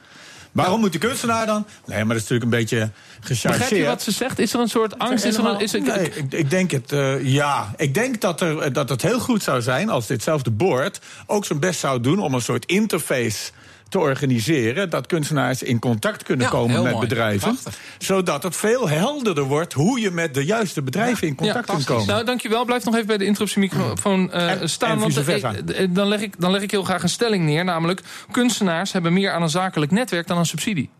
Waarom 0.52 0.80
moet 0.80 0.90
die 0.90 1.00
kunstenaar 1.00 1.46
dan? 1.46 1.66
Nee, 1.86 2.04
maar 2.04 2.14
dat 2.14 2.24
is 2.24 2.28
natuurlijk 2.28 2.52
een 2.52 2.58
beetje 2.58 2.90
gechargeerd. 3.20 3.58
Begrijp 3.58 3.82
je 3.82 3.88
wat 3.88 4.02
ze 4.02 4.10
zegt? 4.10 4.38
Is 4.38 4.52
er 4.52 4.60
een 4.60 4.68
soort 4.68 4.98
angst? 4.98 5.24
Is 5.24 5.36
er 5.36 5.44
een, 5.44 5.60
is 5.60 5.74
er, 5.74 5.80
nee, 5.80 6.10
ik, 6.10 6.32
ik, 6.32 6.50
denk 6.50 6.70
het, 6.70 6.92
uh, 6.92 7.24
ja. 7.24 7.74
Ik 7.76 7.94
denk 7.94 8.20
dat, 8.20 8.40
er, 8.40 8.72
dat 8.72 8.88
het 8.88 9.02
heel 9.02 9.20
goed 9.20 9.42
zou 9.42 9.62
zijn 9.62 9.90
als 9.90 10.06
ditzelfde 10.06 10.50
board... 10.50 11.00
ook 11.26 11.44
zijn 11.44 11.58
best 11.58 11.80
zou 11.80 12.00
doen 12.00 12.18
om 12.18 12.34
een 12.34 12.40
soort 12.40 12.66
interface 12.66 13.50
te 13.94 14.00
organiseren. 14.00 14.90
Dat 14.90 15.06
kunstenaars 15.06 15.62
in 15.62 15.78
contact 15.78 16.22
kunnen 16.22 16.48
komen 16.48 16.82
met 16.82 16.98
bedrijven. 16.98 17.58
Zodat 17.98 18.42
het 18.42 18.56
veel 18.56 18.88
helderder 18.88 19.44
wordt 19.44 19.72
hoe 19.72 20.00
je 20.00 20.10
met 20.10 20.34
de 20.34 20.44
juiste 20.44 20.82
bedrijven 20.82 21.26
in 21.26 21.34
contact 21.34 21.66
kunt 21.66 21.84
komen. 21.84 22.06
Nou, 22.06 22.24
dankjewel. 22.24 22.64
Blijf 22.64 22.84
nog 22.84 22.94
even 22.94 23.06
bij 23.06 23.16
de 23.16 23.24
interruptiemicrofoon 23.24 24.30
uh, 24.34 24.52
staan. 24.64 24.90
En 24.90 24.98
want 24.98 25.28
ik, 25.28 25.94
dan, 25.94 26.08
leg 26.08 26.20
ik, 26.20 26.40
dan 26.40 26.50
leg 26.50 26.62
ik 26.62 26.70
heel 26.70 26.82
graag 26.82 27.02
een 27.02 27.08
stelling 27.08 27.44
neer. 27.44 27.64
Namelijk, 27.64 28.00
kunstenaars 28.30 28.92
hebben 28.92 29.12
meer 29.12 29.32
aan 29.32 29.42
een 29.42 29.50
zakelijk 29.50 29.92
netwerk 29.92 30.26
dan 30.26 30.38
een 30.38 30.46
subsidie. 30.46 30.90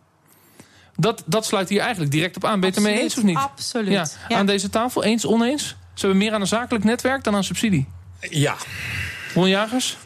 Dat, 0.96 1.22
dat 1.26 1.46
sluit 1.46 1.68
hier 1.68 1.80
eigenlijk 1.80 2.11
direct 2.11 2.37
op 2.37 2.44
aan. 2.44 2.61
Ben 2.61 2.68
je 2.68 2.76
het 2.76 2.87
ermee 2.87 3.02
eens 3.02 3.16
of 3.16 3.22
niet? 3.22 3.37
Absoluut. 3.37 4.18
Ja. 4.28 4.37
Aan 4.37 4.46
deze 4.46 4.70
tafel, 4.70 5.04
eens, 5.04 5.26
oneens? 5.26 5.62
Ze 5.94 6.07
hebben 6.07 6.18
meer 6.18 6.33
aan 6.33 6.40
een 6.40 6.46
zakelijk 6.46 6.85
netwerk 6.85 7.24
dan 7.24 7.35
aan 7.35 7.44
subsidie. 7.44 7.87
Ja. 8.20 8.54
Ron 9.35 9.48
Jagers? 9.48 9.96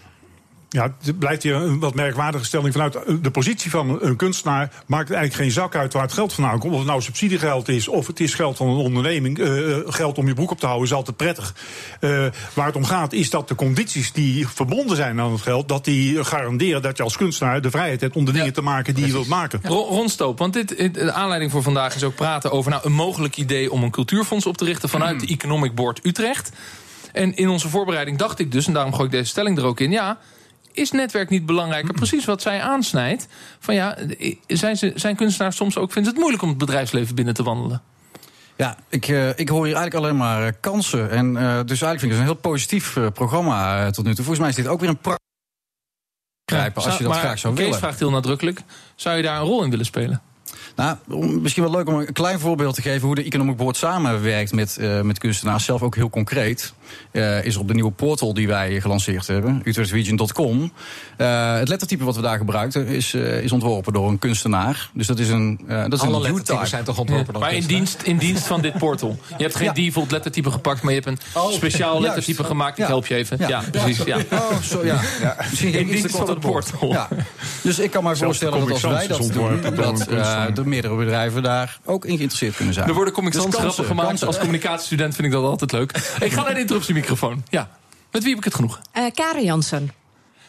Ja, 0.71 0.95
het 1.03 1.19
blijft 1.19 1.43
hier 1.43 1.55
een 1.55 1.79
wat 1.79 1.95
merkwaardige 1.95 2.45
stelling. 2.45 2.73
Vanuit 2.73 2.99
de 3.23 3.31
positie 3.31 3.71
van 3.71 4.03
een 4.03 4.17
kunstenaar 4.17 4.73
maakt 4.87 5.09
het 5.09 5.17
eigenlijk 5.17 5.35
geen 5.35 5.63
zak 5.63 5.75
uit 5.75 5.93
waar 5.93 6.03
het 6.03 6.13
geld 6.13 6.33
vandaan 6.33 6.59
komt. 6.59 6.73
Of 6.73 6.79
het 6.79 6.89
nou 6.89 7.03
subsidiegeld 7.03 7.69
is 7.69 7.89
of 7.89 8.07
het 8.07 8.21
is 8.21 8.35
geld 8.35 8.57
van 8.57 8.69
een 8.69 8.77
onderneming. 8.77 9.39
Uh, 9.39 9.77
geld 9.87 10.19
om 10.19 10.27
je 10.27 10.35
broek 10.35 10.51
op 10.51 10.61
te 10.61 10.67
houden 10.67 10.89
is 10.89 10.95
altijd 10.95 11.17
prettig. 11.17 11.55
Uh, 12.01 12.27
waar 12.55 12.67
het 12.67 12.77
om 12.77 12.85
gaat 12.85 13.13
is 13.13 13.31
dat 13.31 13.49
de 13.49 13.55
condities 13.55 14.13
die 14.13 14.49
verbonden 14.49 14.97
zijn 14.97 15.21
aan 15.21 15.33
het 15.33 15.41
geld... 15.41 15.69
dat 15.69 15.85
die 15.85 16.25
garanderen 16.25 16.83
dat 16.83 16.97
je 16.97 17.03
als 17.03 17.17
kunstenaar 17.17 17.61
de 17.61 17.71
vrijheid 17.71 18.01
hebt 18.01 18.17
om 18.17 18.25
de 18.25 18.33
dingen 18.33 18.53
te 18.53 18.63
maken 18.63 18.95
die 18.95 19.07
je 19.07 19.13
wilt 19.13 19.29
maken. 19.29 19.61
Ja. 19.63 19.69
Ron 19.69 20.09
Stoop, 20.09 20.39
want 20.39 20.53
dit, 20.53 20.95
de 20.95 21.13
aanleiding 21.13 21.51
voor 21.51 21.63
vandaag 21.63 21.95
is 21.95 22.05
ook 22.05 22.15
praten 22.15 22.51
over 22.51 22.71
nou, 22.71 22.83
een 22.85 22.93
mogelijk 22.93 23.37
idee... 23.37 23.73
om 23.73 23.83
een 23.83 23.91
cultuurfonds 23.91 24.47
op 24.47 24.57
te 24.57 24.65
richten 24.65 24.89
vanuit 24.89 25.21
de 25.21 25.27
Economic 25.27 25.75
Board 25.75 26.01
Utrecht. 26.03 26.53
En 27.13 27.37
in 27.37 27.49
onze 27.49 27.69
voorbereiding 27.69 28.19
dacht 28.19 28.39
ik 28.39 28.53
dus, 28.53 28.67
en 28.67 28.73
daarom 28.73 28.93
gooi 28.93 29.05
ik 29.05 29.11
deze 29.11 29.31
stelling 29.31 29.59
er 29.59 29.65
ook 29.65 29.81
in... 29.81 29.91
ja, 29.91 30.19
is 30.79 30.91
netwerk 30.91 31.31
niet 31.31 31.47
belangrijker? 31.47 31.95
Precies 31.95 32.25
wat 32.25 32.43
zij 32.43 32.63
aansnijdt. 32.63 33.27
Van 33.59 33.75
ja, 33.75 33.97
zijn, 34.47 34.77
ze, 34.77 34.93
zijn 34.95 35.17
kunstenaars 35.17 35.57
soms 35.57 35.77
ook 35.77 35.93
vinden 35.93 36.11
het 36.11 36.21
moeilijk 36.21 36.43
om 36.43 36.49
het 36.49 36.59
bedrijfsleven 36.59 37.15
binnen 37.15 37.35
te 37.35 37.43
wandelen? 37.43 37.83
Ja, 38.57 38.77
ik, 38.89 39.09
uh, 39.09 39.29
ik 39.29 39.49
hoor 39.49 39.65
hier 39.67 39.77
eigenlijk 39.77 40.05
alleen 40.05 40.17
maar 40.17 40.43
uh, 40.43 40.53
kansen. 40.61 41.11
En 41.11 41.27
uh, 41.27 41.41
dus 41.41 41.83
eigenlijk 41.83 42.01
vind 42.01 42.03
ik 42.03 42.11
het 42.11 42.19
een 42.19 42.25
heel 42.25 42.35
positief 42.35 42.97
programma 43.15 43.91
tot 43.91 44.05
nu 44.05 44.15
toe. 44.15 44.25
Volgens 44.25 44.39
mij 44.39 44.49
is 44.49 44.55
dit 44.55 44.67
ook 44.67 44.81
weer 44.81 44.89
een 44.89 44.99
prachtig 44.99 45.27
als 46.75 46.99
je 46.99 47.05
dat 47.05 47.17
graag 47.17 47.39
zou 47.39 47.55
willen. 47.55 47.71
Kees 47.71 47.81
vraagt 47.81 47.99
heel 47.99 48.11
nadrukkelijk: 48.11 48.61
zou 48.95 49.17
je 49.17 49.23
daar 49.23 49.41
een 49.41 49.47
rol 49.47 49.65
in 49.65 49.71
willen 49.71 49.85
spelen? 49.85 50.23
Nou, 50.79 50.97
misschien 51.41 51.63
wel 51.63 51.73
leuk 51.73 51.89
om 51.89 51.95
een 51.95 52.13
klein 52.13 52.39
voorbeeld 52.39 52.75
te 52.75 52.83
geven 52.83 53.07
hoe 53.07 53.15
de 53.15 53.23
Economic 53.23 53.57
Board 53.57 53.77
samenwerkt 53.77 54.53
met, 54.53 54.77
uh, 54.81 55.01
met 55.01 55.19
kunstenaars. 55.19 55.65
Zelf 55.65 55.83
ook 55.83 55.95
heel 55.95 56.11
concreet. 56.11 56.73
Uh, 57.13 57.45
is 57.45 57.57
op 57.57 57.69
de 57.69 57.75
nieuwe 57.75 57.91
portal 57.91 58.35
die 58.35 58.47
wij 58.47 58.81
gelanceerd 58.81 59.27
hebben, 59.27 59.63
utrechtregion.com. 59.65 60.73
Uh, 61.19 61.55
het 61.55 61.69
lettertype 61.69 62.05
wat 62.05 62.17
we 62.17 62.23
daar 62.23 62.39
gebruiken 62.39 62.87
is, 62.87 63.15
is 63.15 63.53
ontworpen 63.53 63.93
door 63.93 64.09
een 64.09 64.19
kunstenaar. 64.19 64.91
Dus 64.93 65.07
dat 65.07 65.19
is 65.19 65.29
een. 65.29 65.61
dat 65.67 65.93
is 65.93 66.01
Alle 66.01 66.15
een 66.15 66.23
lettertypes 66.23 66.71
zijn 66.71 66.85
toch 66.85 66.99
ontworpen 66.99 67.33
door 67.33 67.43
Maar 67.43 67.55
in 67.55 67.67
dienst, 67.67 68.03
in 68.03 68.19
dienst 68.19 68.47
van 68.47 68.61
dit 68.61 68.79
portal. 68.79 69.19
Je 69.37 69.43
hebt 69.43 69.57
geen 69.57 69.67
ja. 69.67 69.73
default 69.73 70.11
lettertype 70.11 70.51
gepakt, 70.51 70.83
maar 70.83 70.93
je 70.93 71.01
hebt 71.01 71.21
een 71.35 71.43
oh, 71.43 71.53
speciaal 71.53 72.01
lettertype 72.01 72.45
gemaakt. 72.45 72.79
Ik 72.79 72.87
help 72.87 73.07
je 73.07 73.15
even. 73.15 73.39
Ja, 73.49 73.63
precies. 73.71 74.05
Ja. 74.05 74.17
Oh, 74.33 74.59
zo 74.63 74.85
ja. 74.85 75.01
Misschien 75.51 75.73
in 75.73 75.87
dienst 75.87 76.17
van 76.17 76.29
het 76.29 76.41
portal. 76.41 76.93
Ja. 76.93 77.09
Dus 77.63 77.79
ik 77.79 77.91
kan 77.91 78.05
me 78.05 78.17
voorstellen 78.17 78.61
dat 78.61 78.71
als 78.71 78.83
wij 78.83 79.07
dat 79.07 79.33
doen, 79.33 79.61
dat 79.61 79.77
de 80.55 80.68
meerdere 80.69 80.97
bedrijven 80.97 81.43
daar 81.43 81.79
ook 81.85 82.05
in 82.05 82.17
geïnteresseerd 82.17 82.57
kunnen 82.57 82.75
zijn. 82.75 82.89
Er 82.89 82.95
worden 82.95 83.15
comic 83.15 83.33
dus 83.33 83.45
grappen 83.49 83.85
gemaakt. 83.85 84.09
Kansen. 84.09 84.27
Als 84.27 84.39
communicatiestudent 84.39 85.15
vind 85.15 85.27
ik 85.27 85.33
dat 85.33 85.45
altijd 85.45 85.73
leuk. 85.73 85.91
ik 86.21 86.33
ga 86.33 86.43
naar 86.43 86.55
de 86.55 86.61
interruptiemicrofoon. 86.61 87.43
Ja. 87.49 87.71
Met 88.11 88.23
wie 88.23 88.31
heb 88.31 88.39
ik 88.39 88.45
het 88.45 88.55
genoeg? 88.55 88.81
Uh, 88.97 89.05
Karen 89.15 89.45
Jansen. 89.45 89.91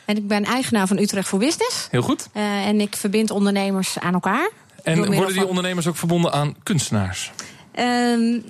En 0.06 0.18
ik 0.18 0.28
ben 0.28 0.44
eigenaar 0.44 0.88
van 0.88 0.98
Utrecht 0.98 1.28
voor 1.28 1.40
Business. 1.40 1.88
Heel 1.92 2.02
goed. 2.02 2.28
Uh, 2.34 2.68
en 2.68 2.82
ik 2.82 2.96
verbind 2.96 3.32
ondernemers 3.32 4.00
aan 4.00 4.14
elkaar. 4.14 4.50
En 4.84 5.14
worden 5.14 5.34
die 5.34 5.48
ondernemers 5.48 5.88
ook 5.88 5.98
verbonden 5.98 6.32
aan 6.32 6.56
kunstenaars? 6.64 7.32
Uh, 7.76 7.86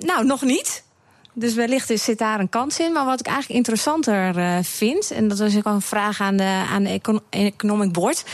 nou, 0.00 0.24
nog 0.24 0.42
niet. 0.42 0.82
Dus 1.40 1.54
wellicht 1.54 2.00
zit 2.00 2.18
daar 2.18 2.40
een 2.40 2.48
kans 2.48 2.78
in. 2.78 2.92
Maar 2.92 3.04
wat 3.04 3.20
ik 3.20 3.26
eigenlijk 3.26 3.56
interessanter 3.56 4.36
uh, 4.36 4.58
vind, 4.62 5.10
en 5.10 5.28
dat 5.28 5.40
is 5.40 5.56
ook 5.56 5.64
een 5.64 5.80
vraag 5.80 6.20
aan 6.20 6.36
de, 6.36 6.64
aan 6.70 6.82
de 6.82 7.00
Economic 7.30 7.92
Board. 7.92 8.24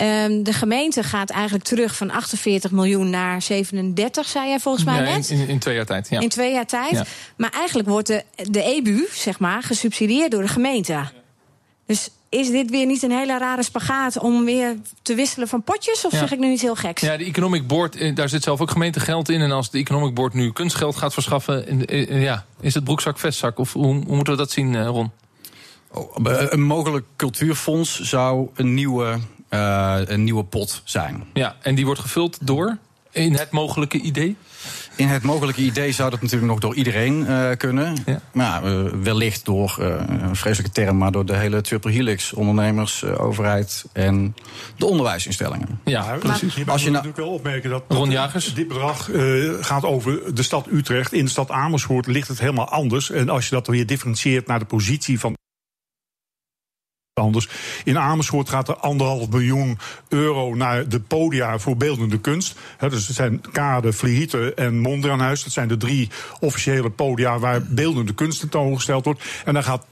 Um, 0.00 0.42
de 0.42 0.52
gemeente 0.52 1.02
gaat 1.02 1.30
eigenlijk 1.30 1.64
terug 1.64 1.96
van 1.96 2.10
48 2.10 2.70
miljoen 2.70 3.10
naar 3.10 3.42
37, 3.42 4.28
zei 4.28 4.48
jij 4.48 4.60
volgens 4.60 4.84
mij 4.84 4.94
ja, 4.94 5.16
net. 5.16 5.30
In, 5.30 5.48
in, 5.48 5.58
twee 5.58 5.74
jaar 5.74 5.86
tijd, 5.86 6.08
ja. 6.08 6.20
In 6.20 6.28
twee 6.28 6.52
jaar 6.52 6.66
tijd. 6.66 6.92
Ja. 6.92 7.04
Maar 7.36 7.50
eigenlijk 7.50 7.88
wordt 7.88 8.06
de, 8.06 8.24
de 8.34 8.62
EBU, 8.62 9.06
zeg 9.12 9.38
maar, 9.38 9.62
gesubsidieerd 9.62 10.30
door 10.30 10.42
de 10.42 10.48
gemeente. 10.48 11.21
Dus 11.92 12.10
is 12.28 12.50
dit 12.50 12.70
weer 12.70 12.86
niet 12.86 13.02
een 13.02 13.10
hele 13.10 13.38
rare 13.38 13.62
spagaat 13.62 14.18
om 14.18 14.44
weer 14.44 14.76
te 15.02 15.14
wisselen 15.14 15.48
van 15.48 15.62
potjes? 15.62 16.04
Of 16.04 16.12
ja. 16.12 16.18
zeg 16.18 16.32
ik 16.32 16.38
nu 16.38 16.52
iets 16.52 16.62
heel 16.62 16.74
geks? 16.74 17.02
Ja, 17.02 17.16
de 17.16 17.24
Economic 17.24 17.66
Board, 17.66 17.96
eh, 17.96 18.14
daar 18.14 18.28
zit 18.28 18.42
zelf 18.42 18.60
ook 18.60 18.70
gemeentegeld 18.70 19.28
in. 19.28 19.40
En 19.40 19.50
als 19.50 19.70
de 19.70 19.78
Economic 19.78 20.14
Board 20.14 20.34
nu 20.34 20.52
kunstgeld 20.52 20.96
gaat 20.96 21.12
verschaffen, 21.12 21.84
ja, 22.20 22.44
is 22.60 22.74
het 22.74 22.84
broekzak 22.84 23.18
vestzak? 23.18 23.58
Of 23.58 23.72
hoe, 23.72 23.84
hoe 23.84 24.16
moeten 24.16 24.32
we 24.32 24.38
dat 24.38 24.50
zien, 24.50 24.86
Ron? 24.86 25.10
Oh, 25.90 26.16
een 26.50 26.62
mogelijk 26.62 27.06
cultuurfonds 27.16 28.00
zou 28.00 28.48
een 28.54 28.74
nieuwe, 28.74 29.18
uh, 29.50 29.98
een 30.04 30.24
nieuwe 30.24 30.44
pot 30.44 30.82
zijn. 30.84 31.24
Ja, 31.32 31.56
en 31.62 31.74
die 31.74 31.84
wordt 31.84 32.00
gevuld 32.00 32.38
door 32.46 32.78
in 33.12 33.34
het 33.34 33.50
mogelijke 33.50 34.00
idee? 34.00 34.36
In 34.96 35.08
het 35.08 35.22
mogelijke 35.22 35.60
idee 35.60 35.92
zou 35.92 36.10
dat 36.10 36.20
natuurlijk 36.20 36.50
nog 36.50 36.60
door 36.60 36.74
iedereen 36.74 37.20
uh, 37.20 37.50
kunnen. 37.56 37.96
Ja. 38.06 38.20
Maar 38.32 38.64
uh, 38.64 38.88
wellicht 39.02 39.44
door, 39.44 39.76
uh, 39.80 39.86
een 40.08 40.36
vreselijke 40.36 40.74
term, 40.74 40.98
maar 40.98 41.12
door 41.12 41.26
de 41.26 41.36
hele 41.36 41.60
triple 41.60 41.90
helix. 41.90 42.32
Ondernemers, 42.32 43.04
overheid 43.04 43.84
en 43.92 44.34
de 44.76 44.86
onderwijsinstellingen. 44.86 45.80
Ja, 45.84 46.16
precies. 46.20 46.66
Als 46.66 46.82
je 46.82 46.90
natuurlijk 46.90 47.18
wel 47.18 47.32
opmerken 47.32 47.70
dat, 47.70 47.84
Ron 47.88 48.10
Jagers. 48.10 48.54
dit 48.54 48.68
bedrag 48.68 49.10
gaat 49.60 49.84
over 49.84 50.34
de 50.34 50.42
stad 50.42 50.66
Utrecht. 50.72 51.12
In 51.12 51.24
de 51.24 51.30
stad 51.30 51.50
Amersfoort 51.50 52.06
ligt 52.06 52.28
het 52.28 52.38
helemaal 52.38 52.68
anders. 52.68 53.10
En 53.10 53.28
als 53.28 53.48
je 53.48 53.54
dat 53.54 53.66
weer 53.66 53.86
differentieert 53.86 54.46
naar 54.46 54.58
de 54.58 54.64
positie 54.64 55.20
van 55.20 55.36
anders. 57.20 57.48
In 57.84 57.98
Amersfoort 57.98 58.48
gaat 58.48 58.68
er 58.68 58.76
anderhalf 58.76 59.28
miljoen 59.28 59.78
euro 60.08 60.54
naar 60.54 60.88
de 60.88 61.00
podia 61.00 61.58
voor 61.58 61.76
beeldende 61.76 62.20
kunst. 62.20 62.58
He, 62.76 62.88
dus 62.88 63.06
het 63.06 63.16
zijn 63.16 63.40
Kade, 63.52 63.92
Vlieten 63.92 64.56
en 64.56 64.78
Mondriaanhuis. 64.78 65.42
Dat 65.42 65.52
zijn 65.52 65.68
de 65.68 65.76
drie 65.76 66.08
officiële 66.40 66.90
podia 66.90 67.38
waar 67.38 67.62
beeldende 67.62 68.14
kunst 68.14 68.40
tentoongesteld 68.40 69.04
wordt. 69.04 69.22
En 69.44 69.54
dan 69.54 69.64
gaat 69.64 69.86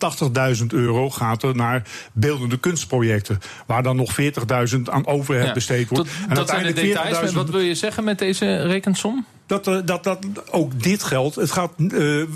80.000 0.60 0.66
euro 0.66 1.10
gaat 1.10 1.42
er 1.42 1.56
naar 1.56 1.82
beeldende 2.12 2.58
kunstprojecten. 2.58 3.40
Waar 3.66 3.82
dan 3.82 3.96
nog 3.96 4.20
40.000 4.20 4.80
aan 4.84 5.06
overheid 5.06 5.46
ja. 5.46 5.52
besteed 5.52 5.88
wordt. 5.88 6.04
Tot, 6.04 6.28
en 6.28 6.34
dat 6.34 6.48
zijn 6.48 6.66
de 6.66 6.72
details. 6.72 7.32
Wat 7.32 7.50
wil 7.50 7.60
je 7.60 7.74
zeggen 7.74 8.04
met 8.04 8.18
deze 8.18 8.62
rekensom? 8.62 9.26
Dat, 9.50 9.66
uh, 9.66 9.78
dat, 9.84 10.04
dat 10.04 10.18
ook 10.50 10.82
dit 10.82 11.02
geldt. 11.02 11.34
Het 11.34 11.50
gaat, 11.50 11.70
uh, 11.78 11.90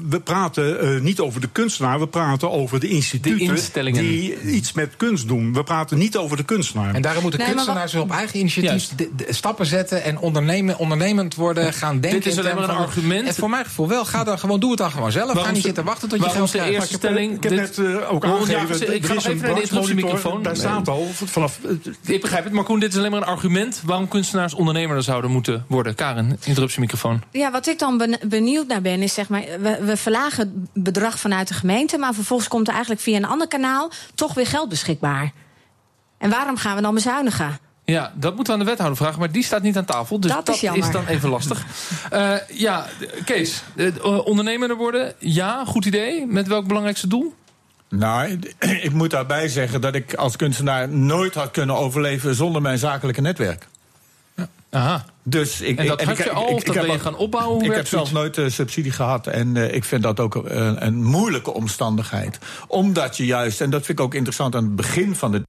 we 0.09 0.21
praten 0.25 0.95
uh, 0.95 1.01
niet 1.01 1.21
over 1.21 1.41
de 1.41 1.49
kunstenaar, 1.53 2.01
we 2.01 2.09
praten 2.09 2.51
over 2.51 2.81
de 2.81 2.89
instituten 2.89 3.57
de 3.73 3.91
die 3.91 4.41
iets 4.41 4.73
met 4.73 4.97
kunst 4.97 5.29
doen. 5.29 5.53
We 5.53 5.63
praten 5.63 5.99
niet 5.99 6.17
over 6.17 6.37
de 6.37 6.45
kunstenaar. 6.45 6.95
En 6.95 7.03
daarom 7.03 7.23
moeten 7.23 7.41
nee, 7.41 7.55
kunstenaars 7.55 7.93
wat... 7.93 8.03
op 8.03 8.11
eigen 8.11 8.39
initiatief 8.39 8.89
de, 8.89 9.11
de 9.17 9.27
stappen 9.29 9.67
zetten 9.67 10.03
en 10.03 10.19
ondernemen, 10.19 10.79
ondernemend 10.79 11.35
worden, 11.35 11.73
gaan 11.73 12.01
denken. 12.01 12.21
Dit 12.21 12.33
is 12.33 12.39
alleen 12.39 12.55
maar 12.55 12.69
een 12.69 12.77
argument. 12.77 13.27
En 13.27 13.35
voor 13.35 13.51
mijn 13.51 13.65
gevoel 13.65 13.89
wel, 13.89 14.05
ga 14.05 14.25
dan 14.25 14.39
gewoon, 14.39 14.61
doe 14.61 14.71
het 14.71 14.79
dan 14.79 14.91
gewoon 14.91 15.13
zelf. 15.13 15.27
Waarom 15.27 15.45
ga 15.45 15.51
niet 15.51 15.63
zitten 15.63 15.85
wachten 15.85 16.09
tot 16.09 16.25
je 16.25 16.31
geld 16.31 16.53
de 16.53 16.71
eerste 16.71 16.95
stelling. 16.95 17.35
Ik 17.35 17.43
heb 17.43 17.53
net 17.53 17.81
ook 18.09 18.25
aangegeven. 18.25 18.95
Ik 18.95 19.07
ga 19.07 19.15
even 19.15 19.37
naar 19.37 19.55
de 19.55 19.61
introductiemicrofoon. 19.61 20.43
Daar 20.43 20.57
staat 20.57 20.89
al 20.89 21.09
vanaf. 21.13 21.59
Ik 22.07 22.21
begrijp 22.21 22.45
het, 22.45 22.53
maar 22.53 22.65
Koen, 22.65 22.81
dit 22.81 22.93
is 22.93 22.99
alleen 22.99 23.11
maar 23.11 23.21
een 23.21 23.27
argument 23.27 23.83
waarom 23.85 24.09
kunstenaars 24.09 24.55
ondernemer 24.55 25.03
zouden 25.03 25.31
moeten 25.31 25.65
worden. 25.69 25.95
Karen, 25.95 26.39
interruptiemicrofoon. 26.45 27.04
Ja, 27.31 27.51
wat 27.51 27.67
ik 27.67 27.79
dan 27.79 28.17
benieuwd 28.27 28.67
naar 28.67 28.81
ben, 28.81 29.03
is 29.03 29.15
zeg 29.15 29.29
maar, 29.29 29.45
we, 29.61 29.79
we 29.81 29.97
verlagen 29.97 30.69
het 30.73 30.85
bedrag 30.85 31.19
vanuit 31.19 31.49
de 31.49 31.55
gemeente, 31.55 31.99
maar 31.99 32.15
vervolgens 32.15 32.49
komt 32.49 32.67
er 32.67 32.73
eigenlijk 32.73 33.03
via 33.03 33.17
een 33.17 33.25
ander 33.25 33.49
kanaal 33.49 33.91
toch 34.15 34.35
weer 34.35 34.47
geld 34.47 34.69
beschikbaar. 34.69 35.33
En 36.19 36.31
waarom 36.31 36.57
gaan 36.57 36.77
we 36.77 36.83
dan 36.83 36.95
bezuinigen? 36.95 37.59
Ja, 37.85 38.13
dat 38.17 38.35
moeten 38.35 38.55
we 38.55 38.59
aan 38.59 38.65
de 38.65 38.71
wethouder 38.71 38.99
vragen, 38.99 39.19
maar 39.19 39.33
die 39.33 39.45
staat 39.45 39.63
niet 39.63 39.77
aan 39.77 39.85
tafel. 39.85 40.21
Dus 40.21 40.31
dat, 40.31 40.47
dat 40.47 40.55
is, 40.55 40.63
is, 40.63 40.91
dan 40.91 41.07
even 41.07 41.29
lastig. 41.29 41.65
uh, 42.13 42.37
ja, 42.67 42.87
Kees, 43.25 43.63
uh, 43.75 44.27
ondernemer 44.27 44.77
worden, 44.77 45.15
ja, 45.19 45.65
goed 45.65 45.85
idee. 45.85 46.27
Met 46.27 46.47
welk 46.47 46.67
belangrijkste 46.67 47.07
doel? 47.07 47.35
Nou, 47.89 48.39
ik 48.59 48.93
moet 48.93 49.11
daarbij 49.11 49.49
zeggen 49.49 49.81
dat 49.81 49.95
ik 49.95 50.15
als 50.15 50.37
kunstenaar 50.37 50.89
nooit 50.89 51.35
had 51.35 51.51
kunnen 51.51 51.77
overleven 51.77 52.35
zonder 52.35 52.63
mijn 52.63 52.79
zakelijke 52.79 53.21
netwerk. 53.21 53.69
Ja. 54.35 54.49
Aha. 54.71 55.05
Dus 55.25 55.61
ik, 55.61 55.79
en 55.79 55.87
dat 55.87 56.01
ik, 56.01 56.07
had 56.07 56.17
je 56.17 56.31
al, 56.31 56.45
of 56.45 56.63
dat 56.63 56.75
ben 56.75 56.91
je 56.91 56.99
gaan 56.99 57.17
opbouwen? 57.17 57.65
Ik 57.65 57.75
heb 57.75 57.87
zelf 57.87 58.13
nooit 58.13 58.37
uh, 58.37 58.49
subsidie 58.49 58.93
gehad. 58.93 59.27
En 59.27 59.55
uh, 59.55 59.75
ik 59.75 59.85
vind 59.85 60.03
dat 60.03 60.21
ook 60.21 60.35
een, 60.35 60.87
een 60.87 61.03
moeilijke 61.03 61.53
omstandigheid. 61.53 62.39
Omdat 62.67 63.17
je 63.17 63.27
juist, 63.27 63.61
en 63.61 63.71
dat 63.71 63.85
vind 63.85 63.99
ik 63.99 64.05
ook 64.05 64.15
interessant 64.15 64.55
aan 64.55 64.65
het 64.65 64.77
begin 64.77 65.15
van 65.15 65.33
de 65.33 65.43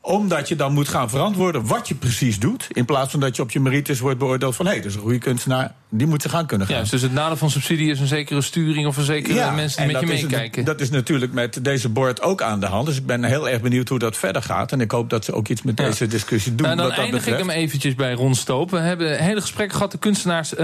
omdat 0.00 0.48
je 0.48 0.56
dan 0.56 0.72
moet 0.72 0.88
gaan 0.88 1.10
verantwoorden 1.10 1.66
wat 1.66 1.88
je 1.88 1.94
precies 1.94 2.38
doet. 2.38 2.66
In 2.72 2.84
plaats 2.84 3.10
van 3.10 3.20
dat 3.20 3.36
je 3.36 3.42
op 3.42 3.50
je 3.50 3.60
merites 3.60 4.00
wordt 4.00 4.18
beoordeeld 4.18 4.56
van 4.56 4.66
hé, 4.66 4.72
hey, 4.72 4.80
dat 4.80 4.90
is 4.90 4.96
een 4.96 5.02
goede 5.02 5.18
kunstenaar. 5.18 5.74
Die 5.88 6.06
moet 6.06 6.22
ze 6.22 6.28
gaan 6.28 6.46
kunnen 6.46 6.66
gaan. 6.66 6.76
Ja, 6.76 6.90
dus 6.90 7.02
het 7.02 7.12
nadeel 7.12 7.36
van 7.36 7.50
subsidie 7.50 7.90
is 7.90 8.00
een 8.00 8.06
zekere 8.06 8.40
sturing 8.40 8.86
of 8.86 8.96
een 8.96 9.04
zekere 9.04 9.34
ja, 9.34 9.50
mensen 9.50 9.82
die 9.82 9.92
met 9.92 10.00
je 10.00 10.06
meekijken. 10.06 10.64
Dat 10.64 10.80
is 10.80 10.90
natuurlijk 10.90 11.32
met 11.32 11.64
deze 11.64 11.88
board 11.88 12.22
ook 12.22 12.42
aan 12.42 12.60
de 12.60 12.66
hand. 12.66 12.86
Dus 12.86 12.96
ik 12.96 13.06
ben 13.06 13.24
heel 13.24 13.48
erg 13.48 13.60
benieuwd 13.60 13.88
hoe 13.88 13.98
dat 13.98 14.16
verder 14.16 14.42
gaat. 14.42 14.72
En 14.72 14.80
ik 14.80 14.90
hoop 14.90 15.10
dat 15.10 15.24
ze 15.24 15.32
ook 15.32 15.48
iets 15.48 15.62
met 15.62 15.78
ja. 15.78 15.84
deze 15.84 16.06
discussie 16.06 16.54
doen. 16.54 16.66
Nou, 16.66 16.78
dan 16.78 16.92
eindig 16.92 17.26
ik 17.26 17.36
hem 17.36 17.50
eventjes 17.50 17.94
bij 17.94 18.12
Ron 18.12 18.34
Stoop. 18.34 18.70
We 18.70 18.78
hebben 18.78 19.18
hele 19.18 19.40
gesprekken 19.40 19.76
gehad. 19.76 19.92
De 19.92 19.98
kunstenaars, 19.98 20.54
uh, 20.54 20.58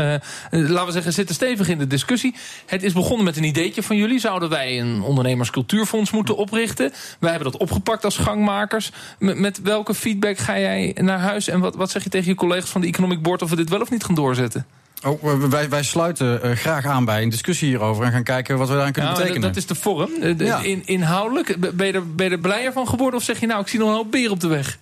laten 0.51 0.87
we 0.87 0.93
zeggen, 0.93 1.13
zitten 1.13 1.35
stevig 1.35 1.69
in 1.69 1.79
de 1.79 1.87
discussie. 1.87 2.35
Het 2.67 2.83
is 2.83 2.93
begonnen 2.93 3.25
met 3.25 3.37
een 3.37 3.45
ideetje 3.45 3.83
van 3.83 3.97
jullie. 3.97 4.19
Zouden 4.19 4.49
wij 4.49 4.81
een 4.81 5.03
ondernemerscultuurfonds 5.03 6.11
moeten 6.11 6.37
oprichten? 6.37 6.93
Wij 7.19 7.31
hebben 7.31 7.51
dat 7.51 7.61
opgepakt 7.61 8.05
als 8.05 8.17
gangmakers. 8.17 8.91
Met, 9.27 9.39
met 9.39 9.63
welke 9.63 9.95
feedback 9.95 10.39
ga 10.39 10.59
jij 10.59 10.97
naar 11.01 11.19
huis? 11.19 11.49
En 11.49 11.61
wat, 11.61 11.75
wat 11.75 11.91
zeg 11.91 12.03
je 12.05 12.11
tegen 12.11 12.29
je 12.29 12.35
collega's 12.35 12.71
van 12.71 12.81
de 12.81 12.87
Economic 12.87 13.23
Board 13.23 13.43
of 13.43 13.51
we 13.51 13.57
dit 13.57 13.69
wel 13.69 13.81
of 13.81 13.91
niet 13.91 14.05
gaan 14.05 14.15
doorzetten? 14.15 14.67
Oh, 15.05 15.49
wij, 15.51 15.69
wij 15.69 15.83
sluiten 15.83 16.41
uh, 16.45 16.53
graag 16.53 16.85
aan 16.85 17.05
bij 17.05 17.23
een 17.23 17.29
discussie 17.29 17.69
hierover 17.69 18.05
en 18.05 18.13
gaan 18.13 18.23
kijken 18.23 18.59
wat 18.59 18.69
we 18.69 18.75
daaraan 18.75 18.93
kunnen 18.93 19.11
ja, 19.11 19.17
betekenen. 19.17 19.43
Dat 19.43 19.57
is 19.57 19.67
de 19.67 19.75
vorm. 19.75 20.11
Ja. 20.39 20.59
in, 20.59 20.83
inhoudelijk, 20.85 21.75
ben 21.77 21.87
je, 21.87 21.93
er, 21.93 22.15
ben 22.15 22.27
je 22.27 22.33
er 22.33 22.39
blijer 22.39 22.73
van 22.73 22.89
geworden 22.89 23.19
of 23.19 23.25
zeg 23.25 23.41
je 23.41 23.47
nou, 23.47 23.61
ik 23.61 23.69
zie 23.69 23.79
nog 23.79 23.89
een 23.89 23.95
hoop 23.95 24.11
beer 24.11 24.31
op 24.31 24.41
de 24.41 24.49
weg? 24.49 24.79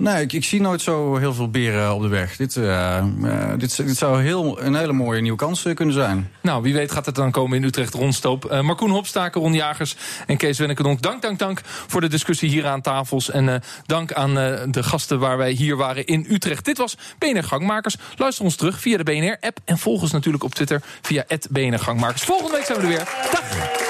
Nee, 0.00 0.22
ik, 0.22 0.32
ik, 0.32 0.44
zie 0.44 0.60
nooit 0.60 0.80
zo 0.80 1.16
heel 1.16 1.34
veel 1.34 1.50
beren 1.50 1.94
op 1.94 2.02
de 2.02 2.08
weg. 2.08 2.36
Dit, 2.36 2.56
uh, 2.56 3.04
uh, 3.22 3.52
dit, 3.56 3.82
zou 3.86 4.22
heel, 4.22 4.62
een 4.62 4.74
hele 4.74 4.92
mooie 4.92 5.20
nieuwe 5.20 5.38
kans 5.38 5.66
kunnen 5.74 5.94
zijn. 5.94 6.30
Nou, 6.40 6.62
wie 6.62 6.74
weet 6.74 6.92
gaat 6.92 7.06
het 7.06 7.14
dan 7.14 7.30
komen 7.30 7.56
in 7.56 7.64
Utrecht 7.64 7.94
rondstoop. 7.94 8.60
Markoen 8.62 8.90
Hopstaker, 8.90 9.40
Ron 9.40 9.54
Jagers 9.54 9.96
en 10.26 10.36
Kees 10.36 10.58
Wennekedonk. 10.58 11.02
Dank, 11.02 11.22
dank, 11.22 11.38
dank 11.38 11.60
voor 11.64 12.00
de 12.00 12.08
discussie 12.08 12.48
hier 12.48 12.66
aan 12.66 12.80
tafels. 12.80 13.30
En 13.30 13.62
dank 13.86 14.12
aan 14.12 14.34
de 14.70 14.82
gasten 14.82 15.18
waar 15.18 15.36
wij 15.36 15.50
hier 15.50 15.76
waren 15.76 16.06
in 16.06 16.26
Utrecht. 16.28 16.64
Dit 16.64 16.78
was 16.78 16.96
BNR 17.18 17.44
Gangmakers. 17.44 17.96
Luister 18.16 18.44
ons 18.44 18.56
terug 18.56 18.80
via 18.80 18.96
de 18.96 19.04
BNR-app. 19.04 19.58
En 19.64 19.78
volg 19.78 20.02
ons 20.02 20.10
natuurlijk 20.10 20.44
op 20.44 20.54
Twitter 20.54 20.82
via 21.02 21.24
BNR 21.50 21.78
Gangmakers. 21.78 22.22
Volgende 22.22 22.52
week 22.52 22.64
zijn 22.64 22.78
we 22.78 22.84
er 22.84 22.90
weer. 22.90 23.08
Dag! 23.32 23.89